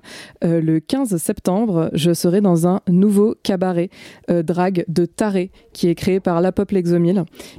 le 0.42 0.80
15 0.80 1.18
septembre. 1.18 1.90
Je 1.94 2.14
serai 2.14 2.40
dans 2.40 2.66
un 2.68 2.77
nouveau 2.88 3.36
cabaret 3.44 3.90
euh, 4.30 4.44
drague 4.44 4.86
de 4.88 5.06
taré 5.06 5.52
qui 5.74 5.88
est 5.90 5.96
créé 5.96 6.20
par 6.20 6.42
La 6.42 6.52
Pop 6.52 6.72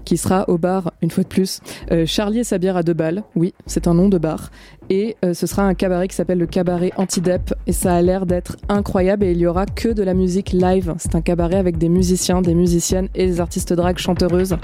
qui 0.05 0.17
sera 0.17 0.49
au 0.49 0.59
bar, 0.59 0.93
une 1.03 1.11
fois 1.11 1.25
de 1.25 1.29
plus, 1.29 1.61
euh, 1.91 2.07
Charlie 2.07 2.41
et 2.41 2.45
sa 2.45 2.59
bière 2.59 2.77
à 2.77 2.83
deux 2.83 2.95
balles. 2.95 3.25
Oui, 3.35 3.55
c'est 3.67 3.87
un 3.87 3.95
nom 3.95 4.09
de 4.09 4.19
bar. 4.19 4.51
Et 4.91 5.17
euh, 5.25 5.35
ce 5.35 5.47
sera 5.47 5.63
un 5.63 5.75
cabaret 5.75 6.09
qui 6.09 6.17
s'appelle 6.17 6.39
le 6.39 6.47
cabaret 6.47 6.93
Antidep. 6.97 7.55
Et 7.67 7.73
ça 7.73 7.95
a 7.95 8.03
l'air 8.03 8.27
d'être 8.27 8.57
incroyable 8.69 9.25
et 9.25 9.33
il 9.33 9.39
y 9.39 9.47
aura 9.47 9.67
que 9.67 9.89
de 9.89 10.03
la 10.03 10.15
musique 10.15 10.53
live. 10.53 10.95
C'est 10.99 11.15
un 11.15 11.21
cabaret 11.21 11.57
avec 11.57 11.79
des 11.79 11.89
musiciens, 11.89 12.43
des 12.43 12.55
musiciennes 12.55 13.09
et 13.15 13.27
des 13.27 13.41
artistes 13.41 13.73
drag 13.73 13.99
chanteuses. 13.99 14.57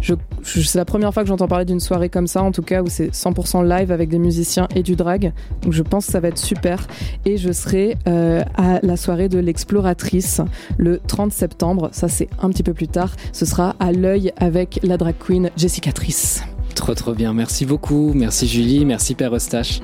Je, 0.00 0.14
c'est 0.42 0.78
la 0.78 0.84
première 0.84 1.12
fois 1.12 1.22
que 1.22 1.28
j'entends 1.28 1.48
parler 1.48 1.64
d'une 1.64 1.80
soirée 1.80 2.08
comme 2.08 2.26
ça, 2.26 2.42
en 2.42 2.52
tout 2.52 2.62
cas, 2.62 2.82
où 2.82 2.88
c'est 2.88 3.10
100% 3.12 3.66
live 3.66 3.92
avec 3.92 4.08
des 4.08 4.18
musiciens 4.18 4.68
et 4.74 4.82
du 4.82 4.96
drag. 4.96 5.32
Donc 5.62 5.72
je 5.72 5.82
pense 5.82 6.06
que 6.06 6.12
ça 6.12 6.20
va 6.20 6.28
être 6.28 6.38
super. 6.38 6.86
Et 7.24 7.36
je 7.36 7.52
serai 7.52 7.96
à 8.06 8.80
la 8.82 8.96
soirée 8.96 9.28
de 9.28 9.38
l'exploratrice 9.38 10.40
le 10.78 10.98
30 10.98 11.32
septembre. 11.32 11.88
Ça, 11.92 12.08
c'est 12.08 12.28
un 12.40 12.50
petit 12.50 12.62
peu 12.62 12.74
plus 12.74 12.88
tard. 12.88 13.14
Ce 13.32 13.44
sera 13.44 13.74
à 13.80 13.92
l'œil 13.92 14.32
avec 14.38 14.80
la 14.82 14.96
drag 14.96 15.14
queen 15.18 15.50
Jessica 15.56 15.92
Trice. 15.92 16.42
Trop, 16.76 16.94
trop 16.94 17.14
bien. 17.14 17.32
Merci 17.32 17.66
beaucoup. 17.66 18.12
Merci 18.14 18.46
Julie. 18.46 18.84
Merci 18.84 19.14
Père 19.14 19.34
Eustache. 19.34 19.80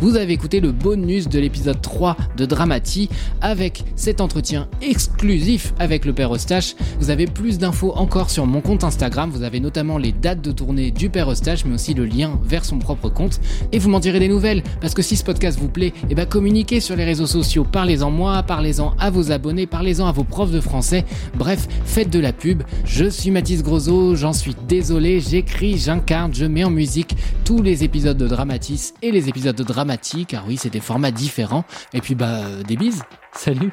Vous 0.00 0.16
avez 0.16 0.32
écouté 0.32 0.60
le 0.60 0.72
bonus 0.72 1.28
de 1.28 1.38
l'épisode 1.38 1.78
3 1.82 2.16
de 2.38 2.46
Dramati 2.46 3.10
avec 3.42 3.84
cet 3.96 4.22
entretien 4.22 4.66
exclusif 4.80 5.74
avec 5.78 6.06
le 6.06 6.14
Père 6.14 6.34
Eustache. 6.34 6.74
Vous 6.98 7.10
avez 7.10 7.26
plus 7.26 7.58
d'infos 7.58 7.92
encore 7.94 8.30
sur 8.30 8.46
mon 8.46 8.62
compte 8.62 8.82
Instagram. 8.82 9.28
Vous 9.30 9.42
avez 9.42 9.60
notamment 9.60 9.98
les 9.98 10.12
dates 10.12 10.40
de 10.40 10.52
tournée 10.52 10.90
du 10.90 11.10
Père 11.10 11.30
Eustache, 11.30 11.66
mais 11.66 11.74
aussi 11.74 11.92
le 11.92 12.06
lien 12.06 12.40
vers 12.42 12.64
son 12.64 12.78
propre 12.78 13.10
compte. 13.10 13.40
Et 13.72 13.78
vous 13.78 13.90
m'en 13.90 14.00
direz 14.00 14.20
des 14.20 14.28
nouvelles, 14.28 14.62
parce 14.80 14.94
que 14.94 15.02
si 15.02 15.16
ce 15.16 15.24
podcast 15.24 15.58
vous 15.58 15.68
plaît, 15.68 15.92
eh 16.08 16.14
ben 16.14 16.24
communiquez 16.24 16.80
sur 16.80 16.96
les 16.96 17.04
réseaux 17.04 17.26
sociaux. 17.26 17.66
Parlez-en 17.70 18.10
moi, 18.10 18.42
parlez-en 18.42 18.94
à 18.98 19.10
vos 19.10 19.32
abonnés, 19.32 19.66
parlez-en 19.66 20.06
à 20.06 20.12
vos 20.12 20.24
profs 20.24 20.50
de 20.50 20.62
français. 20.62 21.04
Bref, 21.36 21.68
faites 21.84 22.08
de 22.08 22.20
la 22.20 22.32
pub. 22.32 22.62
Je 22.86 23.04
suis 23.04 23.30
Mathis 23.30 23.62
Grosot, 23.62 24.14
j'en 24.14 24.32
suis 24.32 24.56
désolé, 24.66 25.20
j'écris, 25.20 25.76
j'incarne, 25.76 26.32
je 26.32 26.46
mets 26.46 26.64
en 26.64 26.70
musique 26.70 27.14
tous 27.44 27.60
les 27.60 27.84
épisodes 27.84 28.16
de 28.16 28.28
Dramatis 28.28 28.94
et 29.02 29.10
les 29.10 29.28
épisodes 29.28 29.56
de 29.56 29.62
Dramatis 29.62 29.89
car 30.26 30.46
oui, 30.46 30.56
c'est 30.56 30.70
des 30.70 30.80
formats 30.80 31.10
différents. 31.10 31.64
Et 31.92 32.00
puis, 32.00 32.14
bah, 32.14 32.44
euh, 32.44 32.62
des 32.62 32.76
bises. 32.76 33.02
Salut 33.32 33.72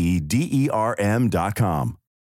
E 0.00 0.18
D 0.18 0.48
E 0.50 0.70
R 0.70 0.94
M 0.98 1.28
dot 1.28 1.54
com. 1.54 1.96